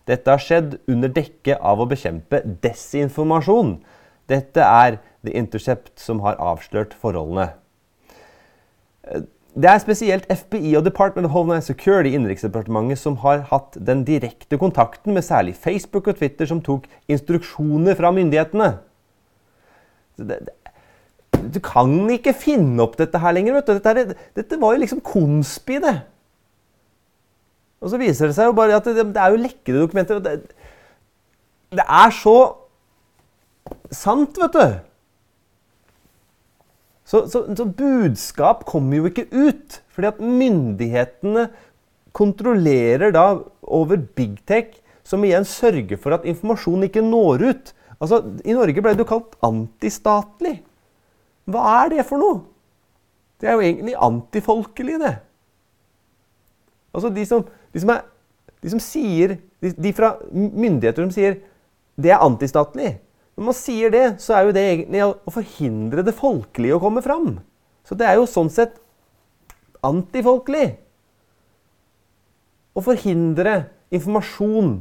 Dette 0.08 0.30
har 0.30 0.42
skjedd 0.42 0.78
under 0.90 1.12
dekke 1.12 1.56
av 1.64 1.80
å 1.80 1.88
bekjempe 1.88 2.42
desinformasjon. 2.64 3.78
Dette 4.28 4.64
er 4.64 4.98
The 5.24 5.32
Intercept 5.36 5.94
som 6.00 6.20
har 6.24 6.36
avslørt 6.40 6.92
forholdene. 7.00 7.54
Det 9.54 9.70
er 9.70 9.78
spesielt 9.78 10.26
FBI 10.26 10.72
og 10.74 10.84
Department 10.84 11.28
of 11.28 11.32
Homeland 11.32 11.62
Security 11.62 12.10
Innenriksdepartementet 12.16 12.98
som 12.98 13.16
har 13.22 13.44
hatt 13.52 13.76
den 13.78 14.02
direkte 14.04 14.58
kontakten 14.58 15.14
med 15.14 15.24
særlig 15.24 15.54
Facebook 15.54 16.08
og 16.10 16.18
Twitter, 16.18 16.48
som 16.50 16.62
tok 16.64 16.88
instruksjoner 17.08 17.94
fra 17.94 18.10
myndighetene. 18.12 18.72
Du 21.54 21.60
kan 21.62 21.94
ikke 22.10 22.34
finne 22.36 22.82
opp 22.82 22.98
dette 22.98 23.20
her 23.20 23.36
lenger. 23.36 23.54
vet 23.60 23.70
du. 23.70 23.78
Dette, 23.78 24.16
dette 24.34 24.60
var 24.60 24.74
jo 24.74 24.82
liksom 24.82 25.04
konspi, 25.04 25.78
det. 25.78 26.00
Og 27.84 27.92
så 27.92 28.00
viser 28.00 28.30
det 28.30 28.36
seg 28.38 28.48
jo 28.48 28.56
bare 28.56 28.78
at 28.78 28.86
det, 28.88 29.04
det 29.12 29.20
er 29.20 29.34
jo 29.34 29.42
lekkede 29.42 29.82
dokumenter. 29.82 30.20
Det, 30.24 30.38
det 31.76 31.84
er 31.84 32.14
så 32.16 32.36
sant, 33.92 34.38
vet 34.40 34.56
du. 34.56 34.76
Så, 37.04 37.26
så, 37.28 37.42
så, 37.52 37.66
budskap 37.68 38.64
kommer 38.68 39.02
jo 39.02 39.10
ikke 39.10 39.26
ut. 39.28 39.80
Fordi 39.92 40.08
at 40.08 40.22
myndighetene 40.24 41.48
kontrollerer 42.16 43.12
da 43.14 43.26
over 43.62 44.00
big 44.16 44.38
tech, 44.48 44.78
som 45.04 45.24
igjen 45.26 45.44
sørger 45.44 46.00
for 46.00 46.16
at 46.16 46.24
informasjon 46.24 46.86
ikke 46.86 47.04
når 47.04 47.44
ut. 47.50 47.74
Altså, 48.00 48.22
I 48.44 48.56
Norge 48.56 48.80
ble 48.80 48.94
det 48.94 49.04
jo 49.04 49.10
kalt 49.10 49.36
antistatlig. 49.44 50.56
Hva 51.44 51.66
er 51.82 51.92
det 51.92 52.06
for 52.08 52.22
noe? 52.22 52.40
Det 53.40 53.50
er 53.50 53.58
jo 53.58 53.66
egentlig 53.66 53.96
antifolkelig, 54.00 54.96
det. 55.02 55.14
Altså, 56.94 57.10
de 57.12 57.26
som 57.28 57.44
de 57.74 57.82
som, 57.82 57.90
er, 57.94 58.04
de 58.62 58.72
som 58.72 58.82
sier 58.82 59.36
de, 59.60 59.72
de, 59.72 59.92
fra 59.96 60.14
myndigheter 60.30 61.02
som 61.04 61.12
sier 61.14 61.40
det 62.00 62.12
er 62.14 62.22
antistatlig. 62.24 62.96
Når 63.34 63.48
man 63.48 63.56
sier 63.58 63.90
det, 63.90 64.04
så 64.22 64.36
er 64.36 64.46
jo 64.46 64.54
det 64.54 64.62
egentlig 64.62 65.02
å 65.06 65.34
forhindre 65.34 66.04
det 66.06 66.14
folkelige 66.16 66.76
å 66.76 66.82
komme 66.82 67.02
fram. 67.02 67.36
Så 67.86 67.98
det 67.98 68.06
er 68.06 68.18
jo 68.18 68.28
sånn 68.30 68.50
sett 68.52 68.78
antifolkelig. 69.84 70.76
Å 72.74 72.82
forhindre 72.82 73.56
informasjon 73.94 74.76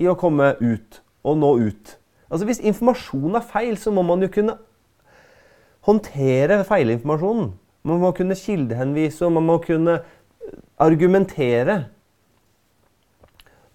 i 0.00 0.08
å 0.08 0.16
komme 0.18 0.54
ut 0.60 1.00
og 1.26 1.38
nå 1.40 1.52
ut. 1.68 1.96
Altså 2.28 2.48
Hvis 2.48 2.64
informasjon 2.64 3.38
er 3.38 3.46
feil, 3.46 3.76
så 3.80 3.92
må 3.94 4.04
man 4.04 4.24
jo 4.24 4.30
kunne 4.32 4.58
håndtere 5.86 6.64
feilinformasjonen. 6.66 7.52
Man 7.86 8.02
må 8.02 8.10
kunne 8.16 8.36
kildehenvise, 8.38 9.22
og 9.26 9.36
man 9.36 9.46
må 9.46 9.60
kunne 9.62 10.00
argumentere. 10.82 11.84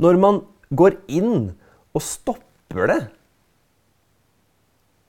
Når 0.01 0.17
man 0.21 0.39
går 0.73 0.97
inn 1.11 1.51
og 1.93 2.03
stopper 2.03 2.89
det, 2.89 3.01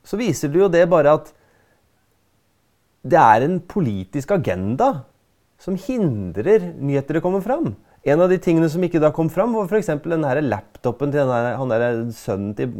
så 0.03 0.19
viser 0.19 0.51
det 0.51 0.61
jo 0.61 0.73
det 0.73 0.83
bare 0.91 1.15
at 1.21 1.31
det 3.03 3.19
er 3.19 3.47
en 3.47 3.59
politisk 3.67 4.35
agenda 4.35 5.05
som 5.63 5.79
hindrer 5.79 6.73
nyheter 6.75 7.19
å 7.19 7.25
komme 7.25 7.43
fram. 7.43 7.73
En 8.03 8.23
av 8.23 8.31
de 8.33 8.39
tingene 8.43 8.67
som 8.71 8.83
ikke 8.83 9.01
da 9.03 9.13
kom 9.15 9.29
fram, 9.31 9.55
var 9.55 9.71
f.eks. 9.71 9.93
den 10.03 10.27
her 10.27 10.41
laptopen 10.43 11.13
til 11.15 11.23
denne, 11.23 11.55
han 11.59 11.71
der 11.71 12.03
sønnen 12.19 12.55
til 12.59 12.73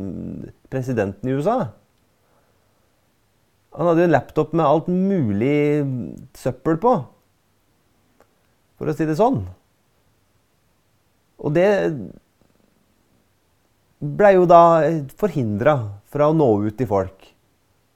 presidenten 0.71 1.31
i 1.31 1.37
USA. 1.39 1.71
Han 3.79 3.89
hadde 3.89 4.03
jo 4.03 4.09
en 4.11 4.15
laptop 4.17 4.53
med 4.53 4.67
alt 4.67 4.91
mulig 4.91 5.57
søppel 6.37 6.77
på, 6.83 6.97
for 8.77 8.91
å 8.91 8.97
si 8.99 9.07
det 9.09 9.17
sånn. 9.19 9.45
Og 11.43 11.55
det 11.57 11.69
blei 14.03 14.35
jo 14.37 14.47
da 14.51 14.83
forhindra 15.19 15.77
fra 16.11 16.31
å 16.31 16.37
nå 16.37 16.49
ut 16.67 16.79
til 16.79 16.91
folk. 16.91 17.29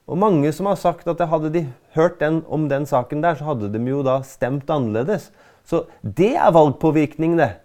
Og 0.06 0.18
mange 0.22 0.52
som 0.54 0.68
har 0.70 0.78
sagt 0.78 1.08
at 1.10 1.22
hadde 1.30 1.50
de 1.54 1.64
hørt 1.96 2.20
den, 2.20 2.44
om 2.46 2.68
den 2.70 2.86
saken 2.86 3.24
der, 3.24 3.38
så 3.38 3.50
hadde 3.50 3.72
de 3.74 3.80
jo 3.90 4.04
da 4.06 4.20
stemt 4.26 4.70
annerledes. 4.70 5.32
Så 5.66 5.86
det 6.02 6.36
er 6.38 6.54
valgpåvirkning, 6.54 7.34
det. 7.38 7.56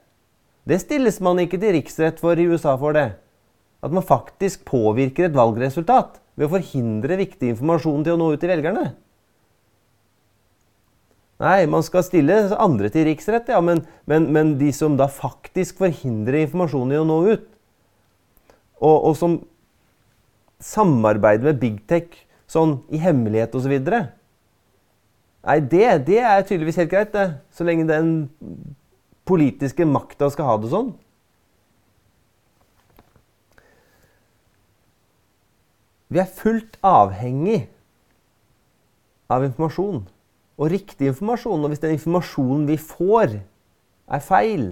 Det 0.66 0.80
stilles 0.82 1.20
man 1.22 1.42
ikke 1.42 1.60
til 1.62 1.76
riksrett 1.78 2.22
for 2.22 2.38
i 2.38 2.48
USA 2.50 2.74
for 2.82 2.98
det. 2.98 3.12
At 3.82 3.94
man 3.94 4.06
faktisk 4.06 4.66
påvirker 4.70 5.28
et 5.28 5.38
valgresultat 5.38 6.18
ved 6.38 6.48
å 6.48 6.54
forhindre 6.56 7.20
viktig 7.22 7.54
informasjon 7.54 8.06
til 8.06 8.16
å 8.16 8.20
nå 8.22 8.32
ut 8.34 8.42
til 8.42 8.50
velgerne. 8.54 8.92
Nei, 11.42 11.66
man 11.66 11.82
skal 11.82 12.04
stille 12.06 12.36
andre 12.62 12.92
til 12.94 13.08
riksrett, 13.08 13.48
ja, 13.50 13.58
men, 13.66 13.82
men, 14.06 14.28
men 14.34 14.54
de 14.60 14.70
som 14.76 14.94
da 15.00 15.08
faktisk 15.10 15.80
forhindrer 15.82 16.44
informasjonen 16.44 16.94
i 16.94 17.00
å 17.02 17.08
nå 17.08 17.18
ut, 17.32 17.48
og, 18.82 18.98
og 19.10 19.16
som 19.18 19.40
samarbeider 20.62 21.50
med 21.50 21.62
big 21.62 21.80
tech 21.90 22.14
sånn 22.52 22.78
i 22.94 23.02
hemmelighet 23.02 23.58
osv. 23.58 23.74
Nei, 23.82 25.58
det, 25.74 25.88
det, 26.06 26.20
er 26.22 26.46
tydeligvis 26.46 26.78
helt 26.84 26.94
greit, 26.94 27.14
det. 27.16 27.26
Så 27.50 27.66
lenge 27.66 27.90
den 27.90 28.14
politiske 29.26 29.88
makta 29.90 30.30
skal 30.30 30.50
ha 30.52 30.56
det 30.62 30.70
sånn. 30.70 30.94
Vi 36.12 36.22
er 36.22 36.34
fullt 36.38 36.78
avhengig 36.86 37.64
av 39.32 39.48
informasjon 39.48 40.04
og 40.62 40.70
riktig 40.70 41.10
informasjon. 41.10 41.64
Og 41.64 41.74
hvis 41.74 41.82
den 41.82 41.96
informasjonen 41.98 42.68
vi 42.70 42.78
får, 42.78 43.40
er 44.12 44.24
feil, 44.24 44.66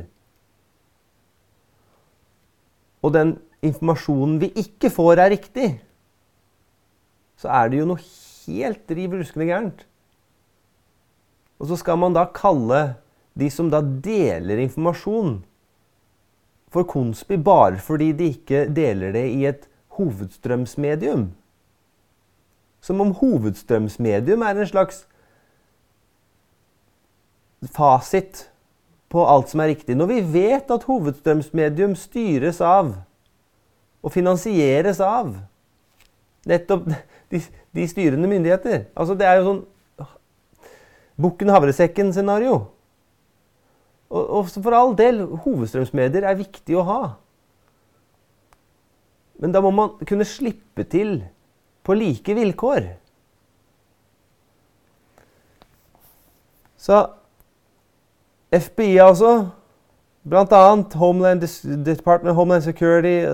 og 2.99 3.13
den 3.15 3.37
informasjonen 3.65 4.39
vi 4.41 4.51
ikke 4.59 4.91
får, 4.91 5.23
er 5.23 5.33
riktig, 5.33 5.69
så 7.39 7.49
er 7.55 7.69
det 7.71 7.79
jo 7.79 7.87
noe 7.87 8.03
helt 8.03 8.91
riv 8.91 9.15
ruskende 9.15 9.47
gærent. 9.47 9.85
Og 11.59 11.71
så 11.71 11.79
skal 11.79 11.99
man 11.99 12.15
da 12.15 12.25
kalle 12.35 12.81
de 13.39 13.47
som 13.51 13.69
da 13.71 13.79
deler 13.81 14.59
informasjon, 14.59 15.39
for 16.69 16.85
konspi 16.85 17.39
bare 17.41 17.79
fordi 17.81 18.11
de 18.13 18.27
ikke 18.35 18.67
deler 18.69 19.15
det 19.15 19.25
i 19.31 19.45
et 19.49 19.63
hovedstrømsmedium. 19.97 21.31
Som 22.83 23.01
om 23.01 23.15
hovedstrømsmedium 23.17 24.43
er 24.45 24.59
en 24.59 24.69
slags 24.69 25.01
fasit 27.67 28.45
på 29.09 29.25
alt 29.25 29.49
som 29.51 29.61
er 29.63 29.73
riktig. 29.73 29.97
Når 29.97 30.11
vi 30.11 30.19
vet 30.33 30.71
at 30.71 30.85
hovedstrømsmedium 30.87 31.95
styres 31.97 32.61
av 32.61 32.93
og 33.99 34.13
finansieres 34.13 35.01
av 35.03 35.33
nettopp 36.47 36.87
de, 37.31 37.41
de 37.75 37.87
styrende 37.89 38.29
myndigheter. 38.31 38.85
Altså 38.95 39.17
Det 39.17 39.27
er 39.27 39.39
jo 39.39 39.47
sånn 39.49 39.63
bukken 41.19 41.51
havresekken-scenario. 41.51 42.61
Og, 44.09 44.23
og, 44.23 44.47
for 44.55 44.73
all 44.73 44.95
del, 44.97 45.25
hovedstrømsmedier 45.43 46.25
er 46.25 46.39
viktig 46.39 46.77
å 46.79 46.85
ha. 46.87 47.01
Men 49.39 49.53
da 49.55 49.61
må 49.63 49.71
man 49.75 49.99
kunne 50.07 50.27
slippe 50.27 50.85
til 50.89 51.19
på 51.85 51.95
like 51.95 52.33
vilkår. 52.35 52.87
Så 56.79 57.03
FBI, 58.51 58.97
altså. 59.03 59.33
Blant 60.29 60.53
annet 60.53 60.93
Homeland, 60.99 61.45
Department 61.85 62.35
Homeland 62.35 62.63
Security. 62.63 63.25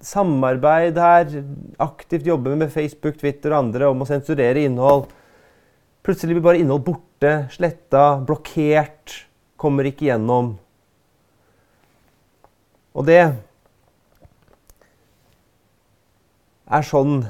Samarbeid 0.00 0.98
her. 0.98 1.44
Aktivt 1.78 2.26
jobbe 2.26 2.56
med 2.56 2.72
Facebook, 2.72 3.18
Twitter 3.20 3.52
og 3.52 3.66
andre 3.66 3.90
om 3.90 4.02
å 4.02 4.08
sensurere 4.08 4.64
innhold. 4.64 5.10
Plutselig 6.06 6.38
blir 6.38 6.46
bare 6.46 6.62
innhold 6.62 6.86
borte, 6.86 7.34
sletta, 7.52 8.20
blokkert. 8.26 9.26
Kommer 9.60 9.84
ikke 9.90 10.08
gjennom. 10.08 10.54
Og 12.96 13.06
det 13.06 13.20
er 16.70 16.86
sånn 16.86 17.20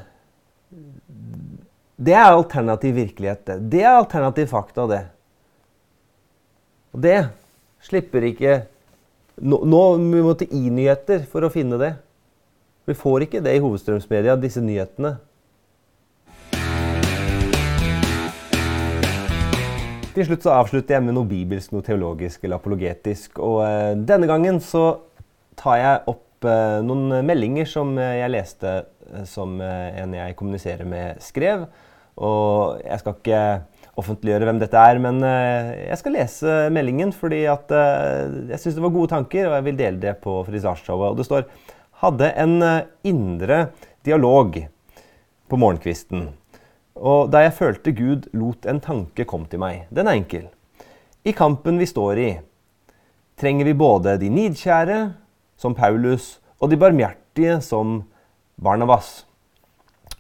Det 2.01 2.15
er 2.17 2.31
alternativ 2.31 2.95
virkelighet. 2.97 3.43
Det, 3.45 3.57
det 3.75 3.83
er 3.85 3.99
alternativ 3.99 4.47
fakta, 4.55 4.87
det. 4.89 5.03
Og 6.91 7.03
det 7.05 7.19
slipper 7.87 8.27
ikke 8.31 8.61
Nå, 9.41 9.63
nå 9.65 9.83
vi 9.97 10.21
må 10.21 10.35
til 10.37 10.51
i-nyheter 10.53 11.23
for 11.25 11.47
å 11.47 11.49
finne 11.49 11.79
det. 11.81 11.95
Vi 12.85 12.93
får 12.93 13.25
ikke 13.25 13.41
det 13.41 13.55
i 13.57 13.61
hovedstrømsmedia, 13.63 14.35
disse 14.37 14.61
nyhetene. 14.61 15.15
Til 20.11 20.27
slutt 20.27 20.45
så 20.45 20.53
avslutter 20.59 20.99
jeg 20.99 21.07
med 21.07 21.17
noe 21.17 21.31
bibelsk, 21.31 21.73
noe 21.73 21.87
teologisk 21.87 22.45
eller 22.45 22.61
apologetisk. 22.61 23.41
Og 23.41 23.63
eh, 23.65 23.95
denne 23.97 24.29
gangen 24.29 24.61
så 24.61 24.85
tar 25.57 25.81
jeg 25.81 26.05
opp 26.13 26.45
eh, 26.51 26.83
noen 26.85 27.23
meldinger 27.25 27.71
som 27.71 27.95
eh, 27.97 28.19
jeg 28.19 28.35
leste 28.35 28.75
eh, 28.75 29.25
som 29.31 29.57
eh, 29.65 30.03
en 30.03 30.19
jeg 30.19 30.37
kommuniserer 30.37 30.85
med, 30.85 31.23
skrev. 31.25 31.65
Og 32.21 32.83
jeg 32.83 33.01
skal 33.01 33.17
ikke 33.17 33.45
offentliggjøre 34.01 34.49
hvem 34.49 34.59
dette 34.63 34.81
er, 34.81 35.01
men 35.03 35.21
eh, 35.27 35.87
jeg 35.91 36.01
skal 36.01 36.17
lese 36.19 36.57
meldingen 36.75 37.13
fordi 37.17 37.45
at 37.51 37.71
jeg 37.71 38.61
syns 38.63 38.79
det 38.79 38.85
var 38.85 38.97
gode 38.97 39.13
tanker, 39.13 39.47
og 39.49 39.59
jeg 39.59 39.69
vil 39.69 39.79
dele 39.79 40.03
det 40.03 40.17
på 40.25 40.41
Frisasjshowet. 40.49 41.13
Og 41.13 41.21
det 41.21 41.29
står 41.29 41.47
hadde 42.01 42.31
en 42.41 42.55
indre 43.07 43.63
dialog 44.09 44.57
på 45.51 45.59
morgenkvisten. 45.61 46.31
Og 47.01 47.31
da 47.33 47.45
jeg 47.45 47.57
følte 47.57 47.95
Gud 47.97 48.29
lot 48.37 48.67
en 48.69 48.81
tanke 48.83 49.27
komme 49.29 49.49
til 49.51 49.63
meg. 49.63 49.87
Den 49.93 50.09
er 50.09 50.19
enkel. 50.19 50.49
I 51.25 51.33
kampen 51.37 51.81
vi 51.81 51.89
står 51.89 52.21
i, 52.21 52.31
trenger 53.41 53.69
vi 53.69 53.77
både 53.77 54.17
de 54.21 54.29
nidkjære, 54.33 55.01
som 55.61 55.77
Paulus, 55.77 56.39
og 56.61 56.71
de 56.73 56.79
barmhjertige, 56.81 57.61
som 57.65 58.03
Barnabas. 58.61 59.27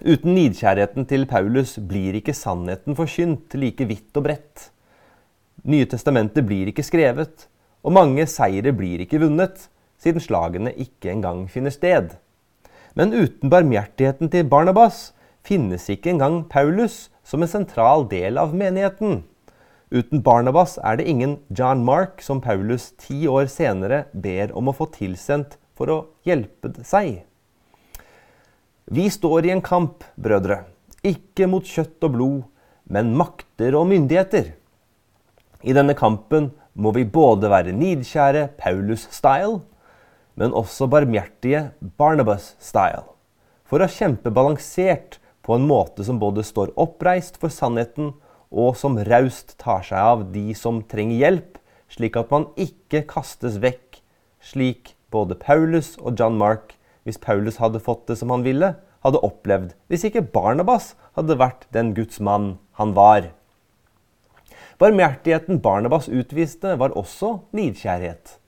Uten 0.01 0.33
nidkjærheten 0.33 1.05
til 1.05 1.27
Paulus 1.29 1.75
blir 1.77 2.17
ikke 2.17 2.33
sannheten 2.33 2.97
forkynt 2.97 3.53
like 3.61 3.85
vidt 3.85 4.17
og 4.17 4.25
bredt. 4.25 4.71
Nye 5.69 5.85
testamentet 5.85 6.47
blir 6.49 6.71
ikke 6.71 6.85
skrevet, 6.87 7.45
og 7.85 7.93
mange 7.93 8.25
seire 8.25 8.73
blir 8.73 9.05
ikke 9.05 9.21
vunnet, 9.21 9.69
siden 10.01 10.25
slagene 10.25 10.73
ikke 10.73 11.13
engang 11.13 11.45
finner 11.53 11.75
sted. 11.75 12.17
Men 12.97 13.13
uten 13.13 13.53
barmhjertigheten 13.53 14.33
til 14.33 14.49
Barnabas 14.49 15.11
finnes 15.45 15.85
ikke 15.93 16.15
engang 16.15 16.47
Paulus 16.49 17.11
som 17.23 17.45
en 17.45 17.53
sentral 17.53 18.09
del 18.09 18.41
av 18.41 18.57
menigheten. 18.57 19.23
Uten 19.93 20.25
Barnabas 20.25 20.79
er 20.81 20.97
det 20.97 21.11
ingen 21.13 21.43
John 21.53 21.85
Mark 21.85 22.25
som 22.25 22.41
Paulus 22.41 22.93
ti 22.97 23.27
år 23.29 23.53
senere 23.53 24.07
ber 24.15 24.57
om 24.57 24.73
å 24.73 24.77
få 24.81 24.89
tilsendt 24.97 25.59
for 25.77 25.93
å 25.93 26.05
hjelpe 26.25 26.73
seg. 26.89 27.27
Vi 28.93 29.05
står 29.11 29.47
i 29.47 29.51
en 29.55 29.61
kamp, 29.63 30.03
brødre, 30.19 30.65
ikke 31.07 31.47
mot 31.47 31.63
kjøtt 31.63 32.03
og 32.09 32.11
blod, 32.17 32.39
men 32.91 33.13
makter 33.15 33.77
og 33.79 33.85
myndigheter. 33.87 34.49
I 35.63 35.77
denne 35.77 35.95
kampen 35.95 36.49
må 36.75 36.91
vi 36.97 37.05
både 37.07 37.47
være 37.53 37.71
nidkjære 37.71 38.49
Paulus-style, 38.59 39.61
men 40.35 40.57
også 40.59 40.89
barmhjertige 40.91 41.69
Barnabas-style, 42.03 43.05
for 43.63 43.79
å 43.79 43.89
kjempe 43.95 44.33
balansert 44.35 45.21
på 45.47 45.55
en 45.55 45.71
måte 45.71 46.03
som 46.03 46.19
både 46.19 46.43
står 46.43 46.75
oppreist 46.75 47.39
for 47.39 47.55
sannheten, 47.55 48.11
og 48.51 48.75
som 48.75 48.99
raust 49.07 49.55
tar 49.63 49.87
seg 49.87 50.03
av 50.03 50.27
de 50.35 50.49
som 50.59 50.83
trenger 50.83 51.23
hjelp, 51.23 51.63
slik 51.95 52.19
at 52.19 52.35
man 52.35 52.51
ikke 52.59 53.05
kastes 53.07 53.63
vekk, 53.63 54.03
slik 54.43 54.97
både 55.15 55.39
Paulus 55.39 55.95
og 56.03 56.19
John 56.19 56.43
Mark, 56.43 56.75
hvis 57.11 57.19
Paulus 57.19 57.59
hadde 57.59 57.83
fått 57.83 58.07
det 58.07 58.21
som 58.21 58.31
han 58.31 58.47
ville, 58.47 58.77
hadde 59.03 59.23
opplevd 59.27 59.75
hvis 59.91 60.07
ikke 60.07 60.29
Barnabas 60.31 60.95
hadde 61.19 61.39
vært 61.41 61.67
den 61.75 61.91
Guds 61.99 62.23
mann 62.23 62.53
han 62.79 62.95
var. 62.95 63.33
Barmhjertigheten 64.81 65.59
Barnabas 65.61 66.07
utviste, 66.09 66.79
var 66.79 66.95
også 66.97 67.41
nidkjærhet. 67.53 68.39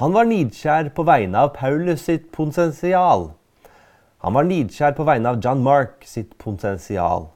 Han 0.00 0.14
var 0.14 0.28
nidkjær 0.30 0.92
på 0.94 1.04
vegne 1.04 1.42
av 1.42 1.50
Paulus 1.58 2.06
sitt 2.06 2.30
potensial. 2.32 3.32
Han 4.22 4.38
var 4.38 4.46
nidkjær 4.46 4.94
på 4.96 5.04
vegne 5.04 5.34
av 5.34 5.42
John 5.44 5.60
Mark 5.66 6.06
sitt 6.06 6.38
potensial. 6.38 7.28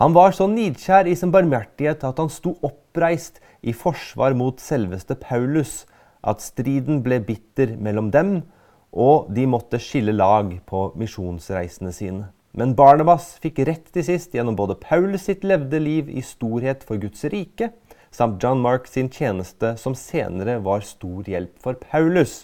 Han 0.00 0.16
var 0.16 0.32
så 0.34 0.48
nidkjær 0.50 1.06
i 1.06 1.14
sin 1.18 1.30
barmhjertighet 1.30 2.02
at 2.08 2.18
han 2.18 2.32
sto 2.32 2.56
oppreist 2.64 3.38
i 3.62 3.76
forsvar 3.76 4.34
mot 4.34 4.58
selveste 4.58 5.14
Paulus, 5.20 5.84
at 6.24 6.42
striden 6.42 7.02
ble 7.04 7.20
bitter 7.22 7.76
mellom 7.78 8.10
dem, 8.14 8.40
og 8.92 9.32
de 9.32 9.46
måtte 9.48 9.80
skille 9.80 10.12
lag 10.12 10.52
på 10.68 10.90
misjonsreisene 11.00 11.92
sine. 11.96 12.28
Men 12.52 12.74
Barnabas 12.76 13.38
fikk 13.40 13.62
rett 13.64 13.86
til 13.94 14.04
sist 14.04 14.34
gjennom 14.36 14.56
både 14.58 14.76
Paulus 14.76 15.24
sitt 15.30 15.44
levde 15.48 15.80
liv 15.80 16.10
i 16.12 16.20
storhet 16.20 16.84
for 16.84 17.00
Guds 17.00 17.24
rike, 17.32 17.70
samt 18.12 18.42
John 18.44 18.60
Mark 18.60 18.86
sin 18.90 19.08
tjeneste, 19.08 19.72
som 19.80 19.96
senere 19.96 20.58
var 20.60 20.84
stor 20.84 21.24
hjelp 21.24 21.54
for 21.64 21.80
Paulus. 21.80 22.42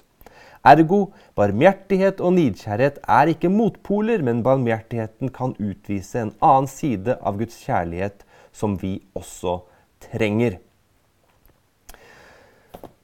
Ergo, 0.66 1.12
barmhjertighet 1.38 2.22
og 2.24 2.34
nidkjærhet 2.38 2.98
er 3.04 3.30
ikke 3.30 3.52
motpoler, 3.52 4.24
men 4.24 4.40
barmhjertigheten 4.42 5.30
kan 5.32 5.54
utvise 5.60 6.24
en 6.24 6.32
annen 6.40 6.68
side 6.72 7.18
av 7.20 7.36
Guds 7.38 7.60
kjærlighet 7.62 8.24
som 8.52 8.74
vi 8.80 8.96
også 9.16 9.60
trenger. 10.08 10.58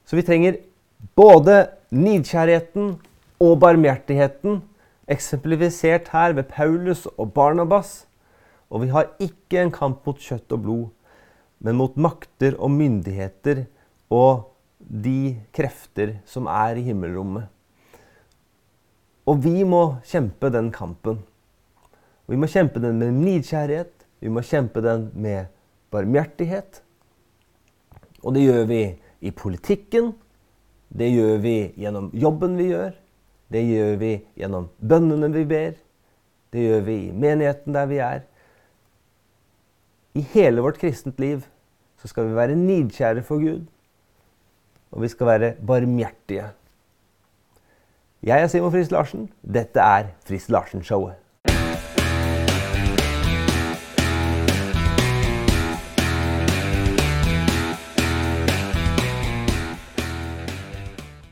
Så 0.05 0.17
vi 0.17 0.25
trenger 0.25 0.59
både 1.17 1.67
nidkjærheten 1.93 2.95
og 3.39 3.59
barmhjertigheten, 3.59 4.61
eksemplifisert 5.11 6.09
her 6.13 6.33
ved 6.33 6.49
Paulus 6.49 7.05
og 7.17 7.33
Barnabas. 7.33 8.05
Og 8.69 8.81
vi 8.81 8.91
har 8.93 9.11
ikke 9.21 9.61
en 9.61 9.73
kamp 9.73 10.05
mot 10.07 10.19
kjøtt 10.19 10.51
og 10.55 10.63
blod, 10.63 10.85
men 11.59 11.77
mot 11.79 11.97
makter 11.97 12.57
og 12.59 12.71
myndigheter 12.73 13.65
og 14.13 14.51
de 14.79 15.35
krefter 15.55 16.17
som 16.29 16.49
er 16.51 16.79
i 16.79 16.85
himmelrommet. 16.87 17.47
Og 19.25 19.41
vi 19.41 19.63
må 19.65 19.97
kjempe 20.05 20.51
den 20.53 20.69
kampen. 20.73 21.23
Vi 22.29 22.37
må 22.37 22.49
kjempe 22.49 22.81
den 22.81 22.99
med 23.01 23.13
nidkjærhet. 23.17 24.05
Vi 24.21 24.29
må 24.29 24.43
kjempe 24.45 24.81
den 24.85 25.09
med 25.13 25.49
barmhjertighet. 25.93 26.81
Og 28.21 28.35
det 28.35 28.45
gjør 28.45 28.67
vi 28.69 28.81
i 29.25 29.31
politikken. 29.33 30.13
Det 30.89 31.09
gjør 31.09 31.41
vi 31.41 31.55
gjennom 31.81 32.11
jobben 32.13 32.57
vi 32.57 32.69
gjør. 32.69 32.93
Det 33.51 33.61
gjør 33.61 33.97
vi 34.01 34.11
gjennom 34.39 34.69
bønnene 34.79 35.29
vi 35.33 35.43
ber. 35.49 35.75
Det 36.53 36.63
gjør 36.63 36.85
vi 36.87 36.95
i 37.07 37.11
menigheten 37.11 37.75
der 37.75 37.89
vi 37.89 37.99
er. 38.03 38.23
I 40.15 40.23
hele 40.31 40.63
vårt 40.63 40.79
kristent 40.79 41.19
liv 41.19 41.43
så 41.99 42.07
skal 42.07 42.29
vi 42.29 42.35
være 42.37 42.55
nidkjære 42.55 43.23
for 43.23 43.41
Gud. 43.43 43.65
Og 44.91 45.01
vi 45.01 45.11
skal 45.11 45.27
være 45.27 45.53
barmhjertige. 45.67 46.47
Jeg 48.23 48.41
er 48.41 48.47
Simon 48.47 48.71
Friis 48.71 48.91
Larsen. 48.91 49.29
Dette 49.43 49.79
er 49.79 50.13
Friis 50.25 50.49
Larsen-showet. 50.49 51.19